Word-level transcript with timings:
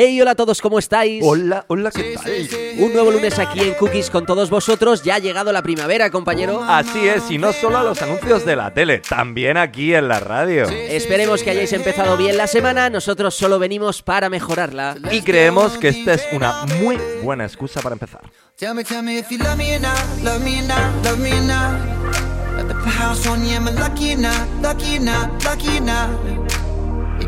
Hey, 0.00 0.20
hola 0.20 0.30
a 0.30 0.34
todos, 0.36 0.62
¿cómo 0.62 0.78
estáis? 0.78 1.24
Hola, 1.26 1.64
hola, 1.66 1.90
¿qué 1.90 2.14
tal? 2.14 2.30
Un 2.78 2.92
nuevo 2.92 3.10
lunes 3.10 3.36
aquí 3.40 3.58
en 3.58 3.74
Cookies 3.74 4.10
con 4.10 4.24
todos 4.26 4.48
vosotros. 4.48 5.02
Ya 5.02 5.16
ha 5.16 5.18
llegado 5.18 5.50
la 5.50 5.60
primavera, 5.60 6.08
compañero. 6.08 6.62
Así 6.62 7.08
es, 7.08 7.28
y 7.32 7.38
no 7.38 7.52
solo 7.52 7.78
a 7.78 7.82
los 7.82 8.00
anuncios 8.00 8.46
de 8.46 8.54
la 8.54 8.72
tele, 8.72 8.98
también 9.00 9.56
aquí 9.56 9.92
en 9.94 10.06
la 10.06 10.20
radio. 10.20 10.68
Esperemos 10.68 11.42
que 11.42 11.50
hayáis 11.50 11.72
empezado 11.72 12.16
bien 12.16 12.36
la 12.36 12.46
semana. 12.46 12.88
Nosotros 12.90 13.34
solo 13.34 13.58
venimos 13.58 14.00
para 14.00 14.30
mejorarla. 14.30 14.94
Y 15.10 15.22
creemos 15.22 15.76
que 15.78 15.88
esta 15.88 16.14
es 16.14 16.28
una 16.30 16.64
muy 16.80 16.96
buena 17.24 17.44
excusa 17.44 17.82
para 17.82 17.94
empezar. 17.94 18.20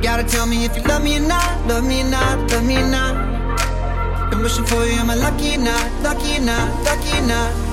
Gotta 0.03 0.25
tell 0.25 0.47
me 0.47 0.65
if 0.65 0.75
you 0.75 0.83
love 0.85 1.05
me 1.05 1.19
or 1.19 1.21
not, 1.21 1.67
love 1.67 1.85
me 1.85 2.01
or 2.01 2.05
not, 2.05 2.51
love 2.51 2.65
me 2.65 2.79
or 2.79 2.87
not. 2.89 4.31
Been 4.31 4.41
wishing 4.41 4.65
for 4.65 4.85
you, 4.87 4.93
am 4.93 5.11
I 5.11 5.15
lucky 5.15 5.57
or 5.57 5.59
not, 5.59 6.03
lucky 6.03 6.39
or 6.39 6.41
not, 6.41 6.85
lucky 6.85 7.19
or 7.19 7.27
not? 7.27 7.71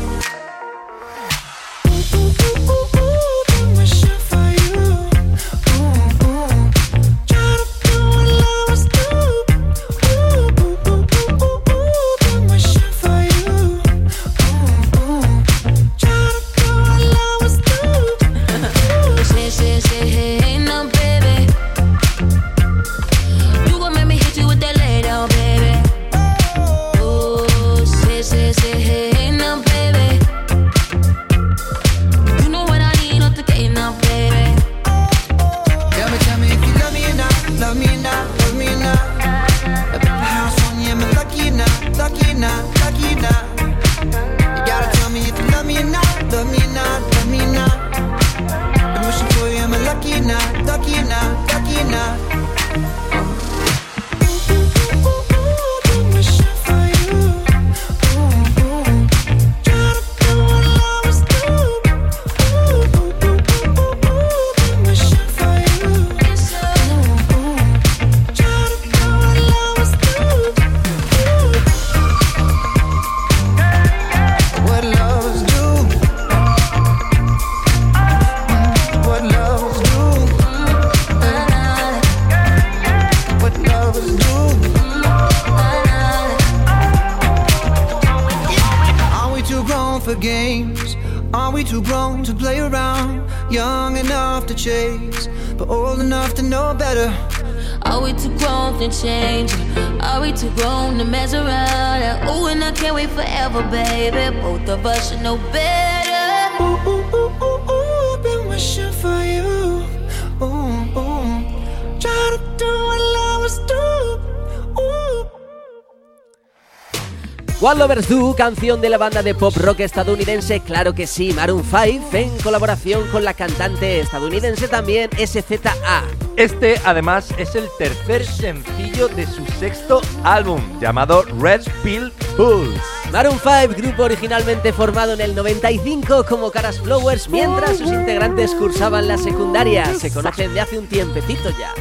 What 117.77 117.89
Lovers 117.89 118.09
Do, 118.09 118.35
canción 118.35 118.81
de 118.81 118.89
la 118.89 118.97
banda 118.97 119.21
de 119.21 119.35
pop 119.35 119.55
rock 119.55 119.81
estadounidense, 119.81 120.61
claro 120.61 120.95
que 120.95 121.05
sí, 121.05 121.31
Maroon 121.33 121.63
5, 121.63 122.09
en 122.13 122.35
colaboración 122.39 123.07
con 123.09 123.23
la 123.23 123.35
cantante 123.35 123.99
estadounidense 123.99 124.67
también 124.67 125.11
SZA. 125.15 126.03
Este, 126.38 126.81
además, 126.85 127.31
es 127.38 127.53
el 127.53 127.67
tercer 127.77 128.25
sencillo 128.25 129.07
de 129.09 129.27
su 129.27 129.45
sexto 129.59 130.01
álbum, 130.23 130.59
llamado 130.79 131.21
Red 131.39 131.67
Pill 131.83 132.11
Bulls. 132.35 132.81
Maroon 133.11 133.39
5, 133.39 133.75
grupo 133.77 134.03
originalmente 134.03 134.73
formado 134.73 135.13
en 135.13 135.21
el 135.21 135.35
95 135.35 136.25
como 136.27 136.49
Caras 136.49 136.79
Flowers, 136.79 137.29
mientras 137.29 137.77
sus 137.77 137.91
integrantes 137.91 138.55
cursaban 138.55 139.07
la 139.07 139.19
secundaria. 139.19 139.94
Se 139.94 140.11
conocen 140.11 140.53
de 140.55 140.61
hace 140.61 140.79
un 140.79 140.88
tiempecito 140.88 141.51
ya. 141.51 141.73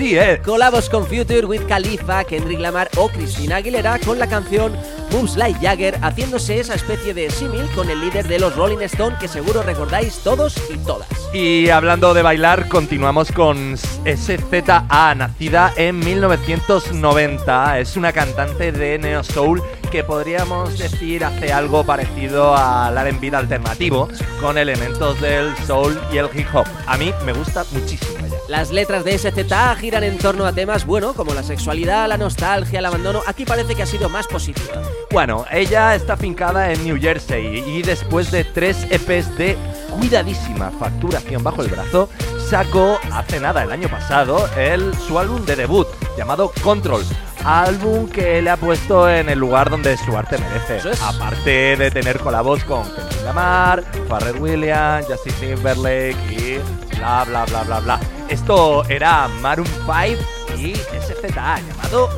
Así 0.00 0.16
es. 0.16 0.40
Colabos 0.40 0.88
con 0.88 1.04
Future, 1.04 1.44
With 1.44 1.66
Khalifa, 1.68 2.24
Kendrick 2.24 2.58
Lamar 2.58 2.88
o 2.96 3.10
Christina 3.10 3.56
Aguilera 3.56 3.98
con 3.98 4.18
la 4.18 4.26
canción 4.26 4.72
Moves 5.12 5.36
Like 5.36 5.60
Jagger, 5.60 5.98
haciéndose 6.00 6.58
esa 6.58 6.72
especie 6.72 7.12
de 7.12 7.28
símil 7.28 7.68
con 7.74 7.90
el 7.90 8.00
líder 8.00 8.26
de 8.26 8.38
los 8.38 8.56
Rolling 8.56 8.78
Stone 8.78 9.16
que 9.20 9.28
seguro 9.28 9.62
recordáis 9.62 10.20
todos 10.24 10.56
y 10.72 10.78
todas. 10.78 11.06
Y 11.34 11.68
hablando 11.68 12.14
de 12.14 12.22
bailar, 12.22 12.66
continuamos 12.68 13.30
con 13.30 13.76
SZA, 13.76 15.14
nacida 15.16 15.74
en 15.76 15.98
1990. 15.98 17.78
Es 17.80 17.94
una 17.98 18.14
cantante 18.14 18.72
de 18.72 18.98
neo 18.98 19.22
soul 19.22 19.62
que 19.90 20.02
podríamos 20.02 20.78
decir 20.78 21.26
hace 21.26 21.52
algo 21.52 21.84
parecido 21.84 22.56
al 22.56 22.96
R&B 22.96 23.36
alternativo, 23.36 24.08
con 24.40 24.56
elementos 24.56 25.20
del 25.20 25.54
soul 25.66 26.00
y 26.10 26.16
el 26.16 26.30
hip 26.34 26.46
hop. 26.54 26.64
A 26.86 26.96
mí 26.96 27.12
me 27.26 27.34
gusta 27.34 27.66
muchísimo. 27.72 28.19
Las 28.50 28.72
letras 28.72 29.04
de 29.04 29.16
SZA 29.16 29.76
giran 29.76 30.02
en 30.02 30.18
torno 30.18 30.44
a 30.44 30.52
temas, 30.52 30.84
bueno, 30.84 31.14
como 31.14 31.34
la 31.34 31.44
sexualidad, 31.44 32.08
la 32.08 32.16
nostalgia, 32.16 32.80
el 32.80 32.84
abandono. 32.84 33.22
Aquí 33.24 33.44
parece 33.44 33.76
que 33.76 33.84
ha 33.84 33.86
sido 33.86 34.08
más 34.08 34.26
positiva. 34.26 34.82
Bueno, 35.12 35.44
ella 35.52 35.94
está 35.94 36.16
fincada 36.16 36.72
en 36.72 36.82
New 36.82 37.00
Jersey 37.00 37.62
y 37.64 37.82
después 37.82 38.32
de 38.32 38.42
tres 38.42 38.88
EPs 38.90 39.38
de 39.38 39.56
cuidadísima 39.90 40.72
facturación 40.72 41.44
bajo 41.44 41.62
el 41.62 41.68
brazo, 41.68 42.08
sacó 42.48 42.98
hace 43.12 43.38
nada, 43.38 43.62
el 43.62 43.70
año 43.70 43.88
pasado, 43.88 44.48
el, 44.56 44.96
su 44.96 45.16
álbum 45.20 45.44
de 45.44 45.54
debut 45.54 45.86
llamado 46.18 46.50
Control. 46.60 47.04
Álbum 47.44 48.08
que 48.08 48.42
le 48.42 48.50
ha 48.50 48.56
puesto 48.56 49.08
en 49.08 49.28
el 49.28 49.38
lugar 49.38 49.70
donde 49.70 49.96
su 49.96 50.16
arte 50.16 50.38
merece. 50.38 50.90
Es. 50.90 51.00
Aparte 51.00 51.76
de 51.76 51.90
tener 51.92 52.18
colabos 52.18 52.64
con 52.64 52.82
Kendrick 52.82 53.24
Lamar, 53.24 53.84
Pharrell 54.08 54.42
Williams, 54.42 55.06
Justin 55.06 55.34
Timberlake 55.34 56.16
y 56.32 56.96
bla 56.96 57.24
bla 57.24 57.44
bla 57.44 57.62
bla 57.62 57.78
bla. 57.78 58.00
Esto 58.30 58.84
era 58.88 59.26
Maroon 59.26 59.66
5 59.66 60.22
y 60.56 60.76
SZA 60.76 61.58
llamado 61.58 62.08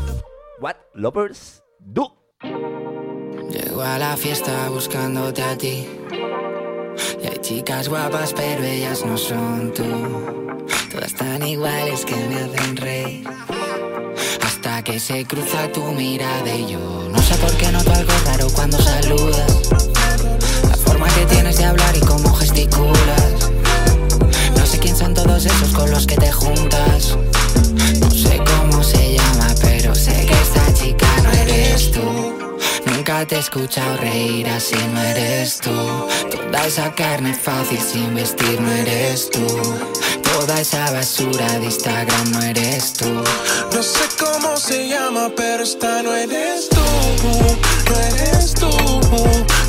What 0.61 0.77
Lovers 0.93 1.63
Do. 1.79 2.15
Llego 3.49 3.81
a 3.81 3.97
la 3.97 4.15
fiesta 4.19 4.69
buscándote 4.69 5.43
a 5.43 5.57
ti. 5.57 5.89
Y 7.23 7.27
hay 7.27 7.39
chicas 7.41 7.89
guapas, 7.89 8.35
pero 8.35 8.63
ellas 8.63 9.07
no 9.07 9.17
son 9.17 9.73
tú. 9.73 9.85
Todas 10.91 11.15
tan 11.15 11.43
iguales 11.47 12.05
que 12.05 12.17
me 12.17 12.43
hacen 12.43 12.77
reír. 12.77 13.29
Hasta 14.45 14.85
que 14.85 15.01
se 15.01 15.25
cruza 15.25 15.73
tu 15.73 15.81
mirada 15.93 16.55
y 16.55 16.73
yo 16.73 17.09
no 17.11 17.19
sé 17.23 17.35
por 17.37 17.57
qué 17.57 17.73
noto 17.73 17.91
algo 17.91 18.13
raro 18.27 18.49
cuando 18.55 18.77
saludas. 18.77 19.71
La 20.69 20.77
forma 20.77 21.09
que 21.15 21.25
tienes 21.25 21.57
de 21.57 21.65
hablar 21.65 21.97
y 21.97 22.01
cómo 22.01 22.35
gesticulas. 22.35 23.42
Son 24.95 25.15
todos 25.15 25.47
esos 25.47 25.71
con 25.73 25.91
los 25.91 26.07
que 26.07 26.17
te 26.17 26.31
juntas. 26.31 27.17
No 28.01 28.11
sé 28.11 28.39
cómo 28.39 28.83
se 28.83 29.15
llama, 29.15 29.49
pero 29.61 29.95
sé 29.95 30.27
que 30.27 30.35
esta 30.35 30.75
chica 30.75 31.07
no 31.23 31.31
eres 31.33 31.91
tú. 31.91 32.01
Nunca 32.87 33.27
te 33.27 33.37
he 33.37 33.39
escuchado 33.39 33.97
reír 33.97 34.49
así, 34.49 34.77
no 34.93 35.01
eres 35.01 35.59
tú. 35.59 35.71
Toda 36.31 36.67
esa 36.67 36.95
carne 36.95 37.35
fácil 37.35 37.81
sin 37.81 38.15
vestir, 38.15 38.61
no 38.61 38.71
eres 38.71 39.31
tú. 39.31 39.47
Toda 40.23 40.61
esa 40.61 40.91
basura 40.93 41.47
de 41.59 41.65
Instagram, 41.65 42.31
no 42.33 42.43
eres 42.43 42.93
tú. 42.93 43.09
No 43.73 43.83
sé 43.83 44.05
cómo 44.19 44.57
se 44.57 44.89
llama, 44.89 45.31
pero 45.37 45.63
esta 45.63 46.03
no 46.03 46.15
eres 46.15 46.69
tú. 46.69 46.81
No 47.91 47.99
eres 47.99 48.55
tú, 48.55 48.71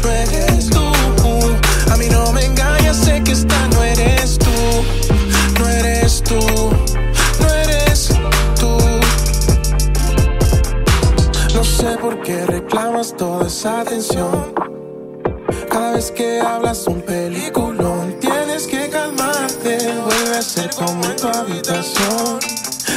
no 0.04 0.12
eres 0.12 0.70
tú. 0.70 0.93
A 1.94 1.96
mí 1.96 2.08
no 2.10 2.34
me 2.34 2.44
engañas, 2.44 2.98
sé 2.98 3.22
que 3.24 3.34
esta 3.34 3.68
no 3.68 3.84
eres 3.84 4.40
tú. 4.40 4.50
No 5.60 5.70
eres 5.70 6.24
tú, 6.24 6.40
no 7.40 7.54
eres 7.54 8.10
tú. 8.60 8.78
No 11.54 11.64
sé 11.64 11.96
por 12.02 12.20
qué 12.24 12.48
reclamas 12.48 13.16
toda 13.16 13.46
esa 13.46 13.82
atención. 13.82 14.56
Cada 15.70 15.94
vez 15.94 16.10
que 16.10 16.42
hablas 16.42 16.88
un 16.88 17.00
peliculón, 17.00 18.16
tienes 18.20 18.66
que 18.66 18.90
calmarte. 18.90 19.78
Vuelve 19.78 20.36
a 20.36 20.42
ser 20.42 20.72
como 20.74 21.06
en 21.06 21.16
tu 21.16 21.28
habitación. 21.28 22.40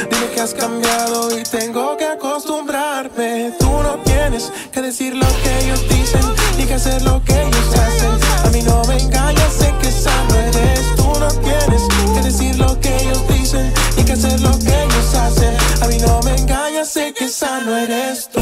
Dime 0.09 0.27
que 0.33 0.41
has 0.41 0.55
cambiado 0.55 1.37
y 1.37 1.43
tengo 1.43 1.95
que 1.97 2.05
acostumbrarme. 2.05 3.53
Tú 3.59 3.69
no 3.83 3.99
tienes 4.03 4.51
que 4.71 4.81
decir 4.81 5.13
lo 5.13 5.27
que 5.43 5.65
ellos 5.65 5.87
dicen, 5.87 6.21
ni 6.57 6.65
que 6.65 6.73
hacer 6.73 7.01
lo 7.03 7.23
que 7.23 7.33
ellos 7.33 7.73
hacen. 7.73 8.45
A 8.45 8.49
mí 8.49 8.61
no 8.63 8.81
me 8.85 8.97
engañas, 8.97 9.53
sé 9.53 9.73
que 9.81 9.87
esa 9.87 10.23
no 10.25 10.35
eres. 10.35 10.95
Tú 10.95 11.13
no 11.19 11.27
tienes 11.27 11.83
que 12.13 12.21
decir 12.21 12.57
lo 12.57 12.79
que 12.79 12.95
ellos 12.95 13.27
dicen, 13.27 13.73
ni 13.95 14.03
que 14.03 14.13
hacer 14.13 14.39
lo 14.41 14.57
que 14.59 14.83
ellos 14.83 15.15
hacen. 15.15 15.55
A 15.81 15.87
mí 15.87 15.97
no 15.99 16.19
me 16.23 16.35
engañas, 16.35 16.89
sé 16.89 17.13
que 17.13 17.25
esa 17.25 17.59
no 17.61 17.75
eres 17.75 18.29
tú. 18.29 18.41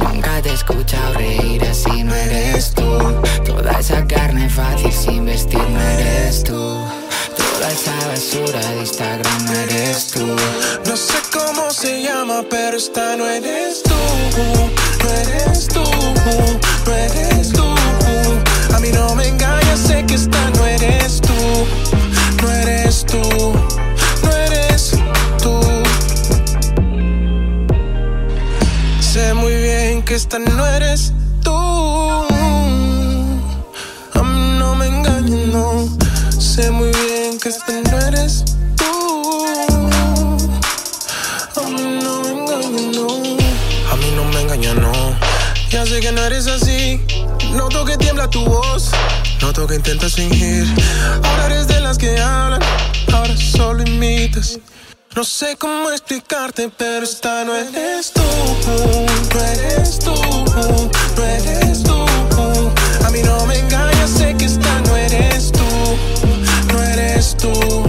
Nunca 0.00 0.40
te 0.42 0.50
he 0.50 0.54
escuchado 0.54 1.14
reír 1.14 1.62
así, 1.64 2.02
no 2.02 2.14
eres 2.14 2.72
tú. 2.72 2.98
Toda 3.44 3.72
esa 3.78 4.06
carne 4.06 4.48
fácil 4.48 4.92
sin 4.92 5.24
vestir, 5.26 5.68
no 5.70 5.80
eres 5.80 6.42
tú. 6.44 6.78
Toda 7.36 7.70
esa 7.70 7.94
basura 8.08 8.60
de 8.70 8.80
Instagram, 8.80 9.44
no 9.44 9.52
eres 9.52 10.08
tú. 10.08 10.26
No 10.86 10.96
sé 10.96 11.18
cómo 11.32 11.70
se 11.70 12.02
llama, 12.02 12.44
pero 12.48 12.76
esta 12.76 13.16
no 13.16 13.28
eres 13.28 13.82
tú. 13.82 13.87
No 15.02 15.10
eres 15.10 15.68
tú, 15.68 15.82
no 16.86 16.92
eres 16.94 17.52
tú. 17.52 17.64
A 18.74 18.80
mí 18.80 18.90
no 18.92 19.14
me 19.14 19.28
engañas, 19.28 19.78
sé 19.78 20.04
que 20.06 20.14
esta 20.14 20.50
no 20.50 20.66
eres 20.66 21.20
tú. 21.20 21.34
No 22.42 22.50
eres 22.50 23.04
tú, 23.04 23.22
no 24.22 24.32
eres 24.32 24.92
tú. 25.42 25.60
Sé 29.00 29.34
muy 29.34 29.54
bien 29.54 30.02
que 30.02 30.14
esta 30.14 30.38
no 30.38 30.66
eres 30.66 31.12
que 46.00 46.12
no 46.12 46.22
eres 46.22 46.46
así. 46.46 47.00
Noto 47.52 47.84
que 47.84 47.96
tiembla 47.96 48.28
tu 48.28 48.44
voz. 48.44 48.90
Noto 49.40 49.66
que 49.66 49.74
intentas 49.74 50.14
fingir. 50.14 50.66
Ahora 51.24 51.46
eres 51.46 51.66
de 51.66 51.80
las 51.80 51.98
que 51.98 52.20
hablan. 52.20 52.60
Ahora 53.12 53.36
solo 53.36 53.82
imitas. 53.82 54.58
No 55.16 55.24
sé 55.24 55.56
cómo 55.56 55.90
explicarte, 55.90 56.70
pero 56.76 57.04
esta 57.04 57.44
no 57.44 57.54
eres 57.56 58.12
tú. 58.12 58.22
No 59.34 59.44
eres 59.44 59.98
tú. 59.98 60.14
No 61.16 61.24
eres 61.24 61.82
tú. 61.82 62.06
A 63.04 63.10
mí 63.10 63.22
no 63.22 63.46
me 63.46 63.58
engañas, 63.58 64.10
sé 64.10 64.34
que 64.36 64.44
esta 64.44 64.80
no 64.80 64.96
eres 64.96 65.50
tú. 65.50 65.64
No 66.72 66.82
eres 66.82 67.36
tú. 67.36 67.87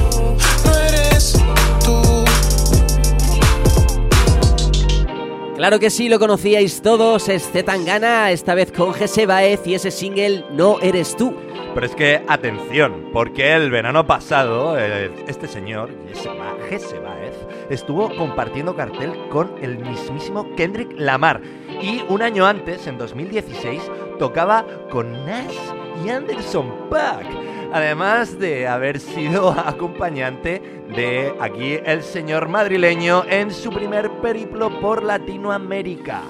Claro 5.59 5.77
que 5.77 5.89
sí, 5.89 6.07
lo 6.07 6.19
conocíais 6.19 6.81
todos, 6.81 7.27
es 7.27 7.51
Zetangana, 7.51 8.31
esta 8.31 8.55
vez 8.55 8.71
con 8.71 8.93
Jesse 8.93 9.27
Baez 9.27 9.67
y 9.67 9.73
ese 9.75 9.91
single 9.91 10.45
No 10.53 10.79
Eres 10.79 11.17
Tú. 11.17 11.35
Pero 11.73 11.85
es 11.85 11.93
que, 11.95 12.21
atención, 12.29 13.09
porque 13.11 13.51
el 13.53 13.69
verano 13.69 14.07
pasado, 14.07 14.79
eh, 14.79 15.11
este 15.27 15.49
señor, 15.49 15.89
Jesse 16.07 16.27
Ba- 16.27 16.55
Jesse 16.69 16.95
Baez, 17.03 17.33
estuvo 17.69 18.07
compartiendo 18.15 18.73
cartel 18.73 19.11
con 19.29 19.51
el 19.61 19.79
mismísimo 19.79 20.47
Kendrick 20.55 20.93
Lamar. 20.97 21.41
Y 21.81 22.03
un 22.07 22.21
año 22.21 22.45
antes, 22.45 22.87
en 22.87 22.97
2016, 22.97 23.81
tocaba 24.17 24.65
con 24.89 25.11
Nash 25.25 25.57
y 26.05 26.09
Anderson 26.09 26.87
Paak. 26.89 27.25
Además 27.71 28.39
de 28.39 28.67
haber 28.67 28.99
sido 28.99 29.51
acompañante 29.65 30.61
de 30.95 31.33
aquí 31.39 31.77
el 31.85 32.01
señor 32.03 32.47
madrileño 32.47 33.23
en 33.29 33.51
su 33.51 33.69
primer 33.69 34.09
periplo 34.21 34.79
por 34.79 35.03
Latinoamérica. 35.03 36.23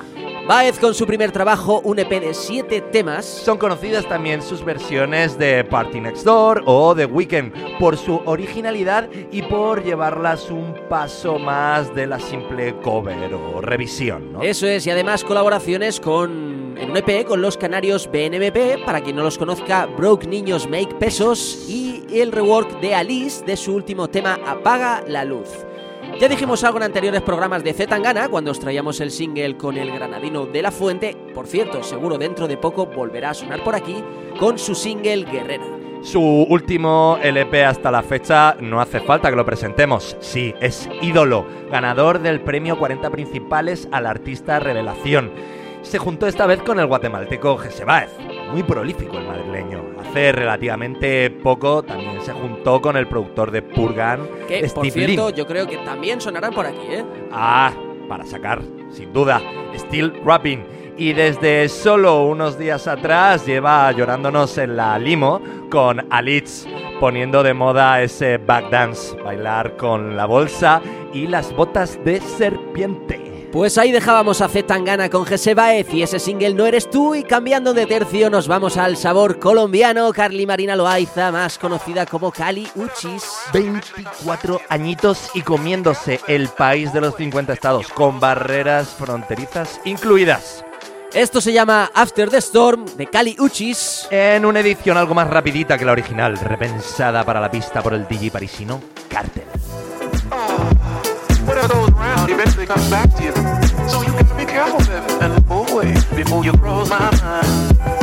Baez 0.50 0.80
con 0.80 0.96
su 0.96 1.06
primer 1.06 1.32
trabajo, 1.32 1.80
un 1.84 2.00
EP 2.00 2.10
de 2.10 2.34
7 2.34 2.82
temas. 2.92 3.24
Son 3.24 3.58
conocidas 3.58 4.08
también 4.08 4.42
sus 4.42 4.66
versiones 4.66 5.38
de 5.38 5.64
Party 5.64 6.02
Next 6.02 6.26
Door 6.26 6.64
o 6.66 6.96
The 6.96 7.06
Weeknd 7.06 7.78
por 7.78 7.96
su 7.98 8.20
originalidad 8.26 9.08
y 9.32 9.44
por 9.44 9.84
llevarlas 9.84 10.50
un 10.50 10.74
paso 10.90 11.38
más 11.38 11.94
de 11.94 12.08
la 12.08 12.20
simple 12.20 12.76
cover 12.82 13.32
o 13.32 13.62
revisión, 13.62 14.34
¿no? 14.34 14.42
Eso 14.42 14.66
es, 14.66 14.88
y 14.88 14.90
además 14.90 15.24
colaboraciones 15.24 16.00
con 16.00 16.59
en 16.78 16.92
un 16.92 16.98
EP 16.98 17.26
con 17.26 17.42
los 17.42 17.58
canarios 17.58 18.10
BNBP, 18.12 18.86
para 18.86 19.02
quien 19.02 19.16
no 19.16 19.24
los 19.24 19.38
conozca, 19.38 19.86
Broke 19.86 20.28
Niños 20.28 20.70
Make 20.70 20.96
Pesos 20.96 21.66
y 21.68 22.04
el 22.12 22.32
rework 22.32 22.80
de 22.82 22.96
Alice 22.96 23.44
de 23.46 23.58
su 23.58 23.74
último 23.74 24.10
tema 24.10 24.40
Apaga 24.46 25.04
la 25.08 25.26
Luz. 25.26 25.50
Ya 26.20 26.28
dijimos 26.28 26.64
algo 26.64 26.78
en 26.78 26.84
anteriores 26.84 27.22
programas 27.22 27.64
de 27.64 27.74
Zetangana 27.74 28.30
cuando 28.30 28.52
os 28.52 28.60
traíamos 28.60 29.00
el 29.00 29.12
single 29.12 29.58
con 29.58 29.78
el 29.78 29.92
granadino 29.92 30.46
de 30.46 30.62
la 30.62 30.72
Fuente. 30.72 31.16
Por 31.34 31.48
cierto, 31.48 31.84
seguro 31.84 32.18
dentro 32.18 32.48
de 32.48 32.58
poco 32.58 32.88
volverá 32.88 33.30
a 33.30 33.34
sonar 33.34 33.64
por 33.64 33.76
aquí 33.76 34.04
con 34.40 34.58
su 34.58 34.76
single 34.76 35.26
Guerrera. 35.26 35.66
Su 36.02 36.22
último 36.22 37.20
LP 37.22 37.66
hasta 37.66 37.92
la 37.92 38.02
fecha 38.02 38.56
no 38.62 38.80
hace 38.80 39.02
falta 39.02 39.30
que 39.30 39.36
lo 39.36 39.46
presentemos. 39.46 40.16
Sí, 40.22 40.56
es 40.62 40.90
ídolo, 41.02 41.46
ganador 41.70 42.20
del 42.20 42.40
premio 42.40 42.80
40 42.80 43.10
principales 43.10 43.88
al 43.92 44.06
artista 44.06 44.60
revelación. 44.60 45.32
Se 45.82 45.98
juntó 45.98 46.28
esta 46.28 46.46
vvez 46.46 46.62
con 46.62 46.80
el 46.80 46.86
guatemalteco 46.88 47.58
Jesse 47.58 47.86
Baez, 47.86 48.12
muy 48.52 48.64
prolífico 48.64 49.18
el 49.18 49.26
madrileño. 49.26 49.84
Hace 50.00 50.32
relativamente 50.32 51.30
poco 51.30 51.84
también 51.84 52.22
se 52.22 52.34
juntó 52.34 52.82
con 52.82 52.98
el 52.98 53.08
productor 53.08 53.50
de 53.52 53.62
Purgan, 53.62 54.28
Que, 54.48 54.60
por 54.60 54.86
Steve 54.86 54.92
cierto, 54.92 55.28
Lin. 55.28 55.36
yo 55.36 55.48
creo 55.48 55.68
que 55.68 55.78
también 55.78 56.20
sonarán 56.22 56.54
por 56.54 56.66
aquí, 56.66 56.86
¿eh? 56.90 57.06
Ah, 57.32 57.72
para 58.08 58.26
sacar, 58.26 58.62
sin 58.92 59.12
duda, 59.14 59.42
Still 59.76 60.14
Rapping. 60.24 60.66
Y 60.98 61.14
desde 61.14 61.70
solo 61.70 62.26
unos 62.26 62.60
días 62.60 62.86
atrás 62.88 63.46
lleva 63.46 63.90
llorándonos 63.94 64.58
en 64.58 64.76
la 64.76 65.00
limo 65.00 65.42
con 65.72 66.06
Alitz, 66.12 66.68
poniendo 67.00 67.42
de 67.42 67.54
moda 67.54 68.02
ese 68.02 68.38
backdance, 68.38 69.16
bailar 69.24 69.78
con 69.78 70.18
la 70.18 70.26
bolsa 70.26 70.82
y 71.14 71.28
las 71.28 71.56
botas 71.56 72.04
de 72.04 72.20
serpiente. 72.20 73.29
Pues 73.52 73.80
ahí 73.80 73.92
dejábamos 73.92 74.42
a 74.42 74.48
Zetangana 74.48 75.10
con 75.10 75.26
Jesse 75.26 75.56
Baez 75.56 75.92
y 75.92 76.04
ese 76.04 76.20
single 76.20 76.54
No 76.54 76.68
Eres 76.68 76.88
Tú 76.88 77.16
y 77.16 77.24
cambiando 77.24 77.74
de 77.74 77.88
tercio 77.88 78.30
nos 78.30 78.48
vamos 78.48 78.78
al 78.78 78.96
sabor 78.96 79.40
colombiano 79.40 80.12
Carly 80.14 80.46
Marina 80.46 80.76
Loaiza, 80.76 81.32
más 81.32 81.58
conocida 81.58 82.06
como 82.06 82.32
Cali 82.32 82.68
Uchis. 82.76 83.24
24 83.52 84.62
añitos 84.70 85.32
y 85.34 85.42
comiéndose 85.42 86.20
el 86.28 86.50
país 86.50 86.94
de 86.94 87.02
los 87.02 87.16
50 87.16 87.52
estados, 87.54 87.88
con 87.88 88.20
barreras 88.20 88.90
fronterizas 88.90 89.82
incluidas. 89.84 90.64
Esto 91.12 91.42
se 91.42 91.52
llama 91.52 91.90
After 91.96 92.30
the 92.30 92.38
Storm 92.38 92.86
de 92.98 93.08
Cali 93.08 93.36
Uchis. 93.40 94.08
En 94.12 94.46
una 94.46 94.60
edición 94.60 94.96
algo 94.96 95.16
más 95.16 95.28
rapidita 95.28 95.76
que 95.76 95.86
la 95.86 95.94
original, 95.94 96.38
repensada 96.38 97.24
para 97.24 97.42
la 97.42 97.50
pista 97.50 97.82
por 97.82 97.96
el 97.96 98.08
DJ 98.08 98.30
parisino 98.30 98.80
Cartel. 99.10 99.46
Comes 102.70 102.90
back 102.92 103.12
to 103.16 103.24
you. 103.24 103.32
So 103.90 104.04
you 104.04 104.12
gotta 104.12 104.36
be 104.36 104.46
careful, 104.46 104.78
baby, 104.82 105.26
and 105.26 105.48
boy, 105.48 105.92
before 106.16 106.46
you 106.46 106.52
cross 106.52 106.88
my 106.88 107.10
mind. 107.20 107.99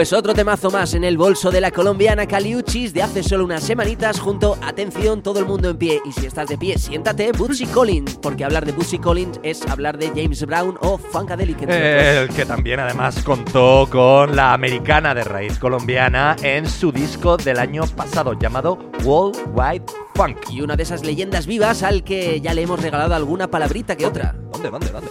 Pues 0.00 0.14
otro 0.14 0.32
temazo 0.32 0.70
más 0.70 0.94
en 0.94 1.04
el 1.04 1.18
bolso 1.18 1.50
de 1.50 1.60
la 1.60 1.70
colombiana 1.70 2.24
Caliuchis 2.24 2.94
de 2.94 3.02
hace 3.02 3.22
solo 3.22 3.44
unas 3.44 3.62
semanitas 3.62 4.18
junto 4.18 4.56
Atención, 4.62 5.22
todo 5.22 5.40
el 5.40 5.44
mundo 5.44 5.68
en 5.68 5.76
pie. 5.76 6.00
Y 6.06 6.12
si 6.12 6.24
estás 6.24 6.48
de 6.48 6.56
pie, 6.56 6.78
siéntate, 6.78 7.32
Bootsy 7.32 7.66
Collins. 7.66 8.16
Porque 8.16 8.42
hablar 8.42 8.64
de 8.64 8.72
Bootsy 8.72 8.98
Collins 8.98 9.38
es 9.42 9.60
hablar 9.66 9.98
de 9.98 10.08
James 10.08 10.42
Brown 10.46 10.78
o 10.80 10.96
Funkadelic. 10.96 11.68
El 11.68 12.30
que 12.30 12.46
también 12.46 12.80
además 12.80 13.22
contó 13.22 13.86
con 13.90 14.34
la 14.34 14.54
americana 14.54 15.14
de 15.14 15.22
raíz 15.22 15.58
colombiana 15.58 16.34
en 16.42 16.66
su 16.66 16.92
disco 16.92 17.36
del 17.36 17.58
año 17.58 17.82
pasado 17.94 18.32
llamado 18.32 18.78
World 19.04 19.38
Wide 19.52 19.84
Funk. 20.14 20.48
Y 20.48 20.62
una 20.62 20.76
de 20.76 20.84
esas 20.84 21.04
leyendas 21.04 21.46
vivas 21.46 21.82
al 21.82 22.04
que 22.04 22.40
ya 22.40 22.54
le 22.54 22.62
hemos 22.62 22.80
regalado 22.80 23.14
alguna 23.14 23.50
palabrita 23.50 23.96
que 23.96 24.06
otra. 24.06 24.34
¿Dónde, 24.50 24.70
dónde, 24.70 24.88
dónde? 24.88 25.10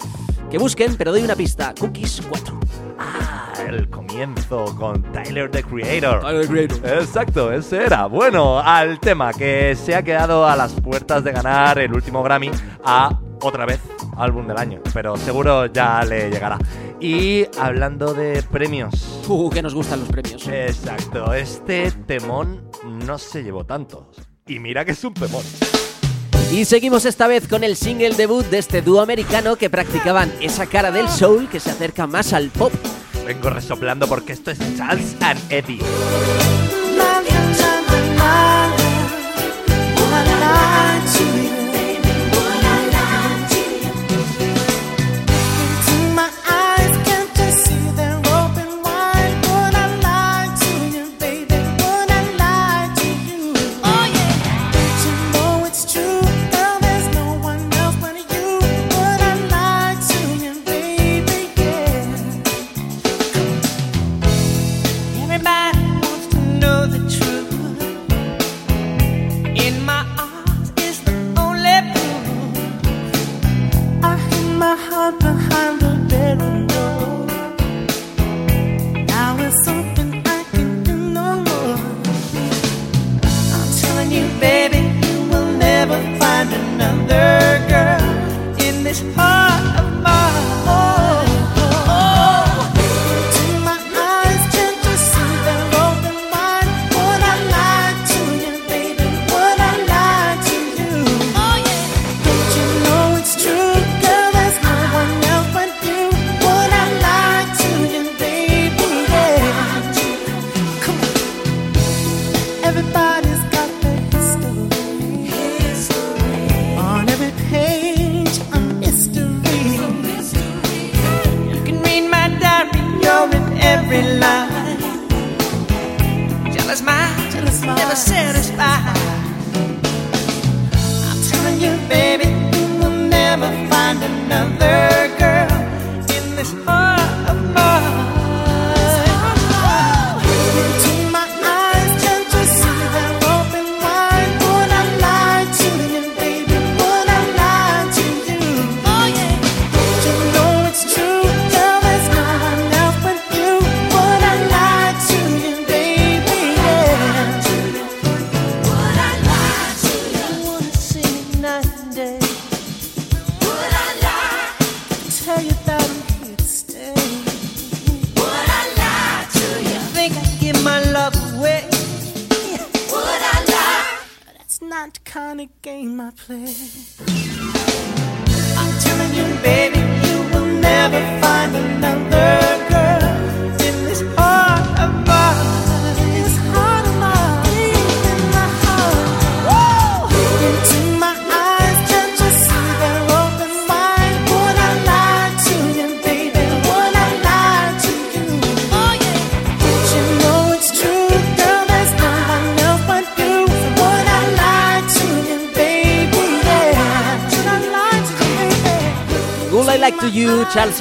Que 0.49 0.57
busquen, 0.57 0.95
pero 0.97 1.11
doy 1.11 1.21
una 1.21 1.35
pista. 1.35 1.75
Cookies 1.79 2.23
4. 2.27 2.59
Ah 2.97 3.38
el 3.69 3.89
comienzo 3.89 4.75
con 4.75 5.03
Tyler 5.11 5.49
the 5.49 5.63
Creator. 5.63 6.21
Tyler 6.21 6.41
the 6.41 6.47
Creator. 6.47 6.99
Exacto, 6.99 7.51
ese 7.51 7.83
era. 7.85 8.07
Bueno, 8.07 8.59
al 8.59 8.99
tema 8.99 9.31
que 9.33 9.75
se 9.75 9.95
ha 9.95 10.03
quedado 10.03 10.47
a 10.47 10.55
las 10.55 10.73
puertas 10.73 11.23
de 11.23 11.31
ganar 11.31 11.77
el 11.79 11.93
último 11.93 12.23
Grammy 12.23 12.49
a 12.83 13.19
otra 13.41 13.65
vez 13.65 13.79
álbum 14.17 14.47
del 14.47 14.57
año, 14.57 14.81
pero 14.93 15.15
seguro 15.17 15.67
ya 15.67 16.03
le 16.03 16.29
llegará. 16.29 16.57
Y 16.99 17.45
hablando 17.57 18.13
de 18.13 18.43
premios. 18.43 19.21
Uh, 19.27 19.49
que 19.49 19.61
nos 19.61 19.73
gustan 19.73 20.01
los 20.01 20.09
premios. 20.09 20.47
Exacto, 20.47 21.33
este 21.33 21.91
temón 21.91 22.69
no 23.05 23.17
se 23.17 23.43
llevó 23.43 23.65
tantos. 23.65 24.07
Y 24.47 24.59
mira 24.59 24.83
que 24.83 24.91
es 24.91 25.03
un 25.03 25.13
temón. 25.13 25.43
Y 26.51 26.65
seguimos 26.65 27.05
esta 27.05 27.27
vez 27.27 27.47
con 27.47 27.63
el 27.63 27.75
single 27.75 28.15
debut 28.15 28.45
de 28.47 28.57
este 28.57 28.81
dúo 28.81 29.01
americano 29.01 29.55
que 29.55 29.69
practicaban 29.69 30.33
esa 30.41 30.65
cara 30.65 30.91
del 30.91 31.07
soul 31.07 31.47
que 31.47 31.59
se 31.59 31.69
acerca 31.69 32.07
más 32.07 32.33
al 32.33 32.49
pop 32.49 32.73
vengo 33.29 33.51
resoplando 33.51 34.07
porque 34.07 34.33
esto 34.33 34.49
es 34.49 34.57
Charles 34.75 35.15
and 35.21 35.39
Eddie. 35.51 36.78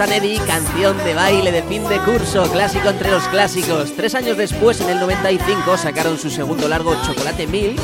Eddie, 0.07 0.39
canción 0.47 0.97
de 0.99 1.13
baile 1.13 1.51
de 1.51 1.61
fin 1.65 1.83
de 1.89 1.99
curso, 1.99 2.49
clásico 2.53 2.89
entre 2.89 3.11
los 3.11 3.25
clásicos. 3.25 3.93
Tres 3.97 4.15
años 4.15 4.37
después, 4.37 4.81
en 4.81 4.91
el 4.91 5.01
95, 5.01 5.77
sacaron 5.77 6.17
su 6.17 6.31
segundo 6.31 6.69
largo 6.69 6.95
Chocolate 7.03 7.49
Milk 7.49 7.81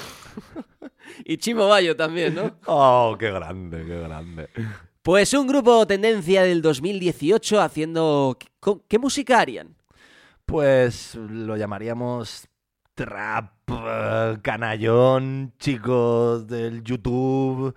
Y 1.24 1.36
Chimo 1.38 1.68
Bayo 1.68 1.96
también, 1.96 2.34
¿no? 2.34 2.56
Oh, 2.66 3.16
qué 3.18 3.30
grande, 3.30 3.84
qué 3.84 4.00
grande. 4.00 4.48
Pues 5.02 5.34
un 5.34 5.46
grupo 5.46 5.86
tendencia 5.86 6.42
del 6.42 6.62
2018 6.62 7.60
haciendo... 7.60 8.38
¿Qué, 8.88 8.98
música 8.98 9.40
harían? 9.40 9.74
Pues 10.46 11.14
lo 11.14 11.56
llamaríamos 11.56 12.46
trap, 12.94 13.52
eh, 13.70 14.38
canallón, 14.42 15.52
chicos 15.58 16.46
del 16.46 16.82
YouTube, 16.82 17.74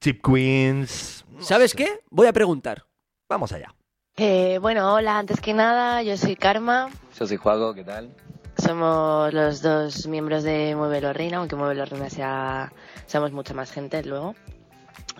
chip 0.00 0.24
queens. 0.24 1.24
no 1.30 1.42
¿Sabes 1.42 1.72
sé. 1.72 1.76
qué? 1.78 2.00
Voy 2.10 2.26
a 2.26 2.32
preguntar. 2.32 2.84
Vamos 3.28 3.52
allá. 3.52 3.74
Eh, 4.16 4.58
bueno, 4.62 4.94
hola, 4.94 5.18
antes 5.18 5.40
que 5.40 5.54
nada, 5.54 6.00
yo 6.04 6.16
soy 6.16 6.36
Karma. 6.36 6.88
Yo 7.18 7.26
soy 7.26 7.36
Juago, 7.36 7.74
¿qué 7.74 7.82
tal? 7.82 8.10
Somos 8.56 9.34
los 9.34 9.60
dos 9.60 10.06
miembros 10.06 10.44
de 10.44 10.76
Muévelo 10.76 11.12
Reina, 11.12 11.38
aunque 11.38 11.56
Muévelo 11.56 11.84
Reina 11.84 12.08
sea, 12.08 12.72
somos 13.06 13.32
mucha 13.32 13.54
más 13.54 13.72
gente 13.72 14.04
luego. 14.04 14.36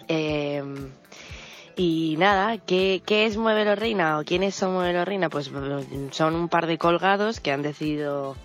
Eh, 0.06 0.62
y 1.74 2.14
nada, 2.18 2.58
¿qué, 2.58 3.02
¿qué 3.04 3.26
es 3.26 3.36
Muévelo 3.36 3.74
Reina 3.74 4.20
o 4.20 4.24
quiénes 4.24 4.54
son 4.54 4.74
Muévelo 4.74 5.04
Reina? 5.04 5.28
Pues 5.28 5.50
mm, 5.50 6.12
son 6.12 6.36
un 6.36 6.48
par 6.48 6.68
de 6.68 6.78
colgados 6.78 7.40
que 7.40 7.50
han 7.50 7.62
decidido 7.62 8.36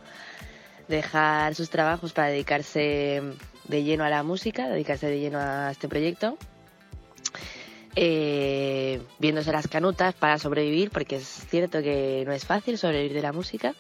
dejar 0.88 1.54
sus 1.54 1.69
trabajos 1.69 2.13
para 2.13 2.30
dedicarse 2.30 3.21
de 3.67 3.84
lleno 3.84 4.04
a 4.04 4.10
la 4.10 4.23
música, 4.23 4.67
dedicarse 4.67 5.06
de 5.06 5.19
lleno 5.19 5.38
a 5.38 5.69
este 5.69 5.88
proyecto. 5.88 6.39
Eh, 7.95 9.02
viéndose 9.17 9.52
las 9.52 9.67
canutas 9.67 10.13
para 10.13 10.38
sobrevivir, 10.38 10.91
porque 10.91 11.17
es 11.17 11.25
cierto 11.49 11.82
que 11.82 12.23
no 12.25 12.32
es 12.34 12.45
fácil 12.45 12.78
sobrevivir 12.78 13.13
de 13.13 13.21
la 13.21 13.34
música. 13.34 13.73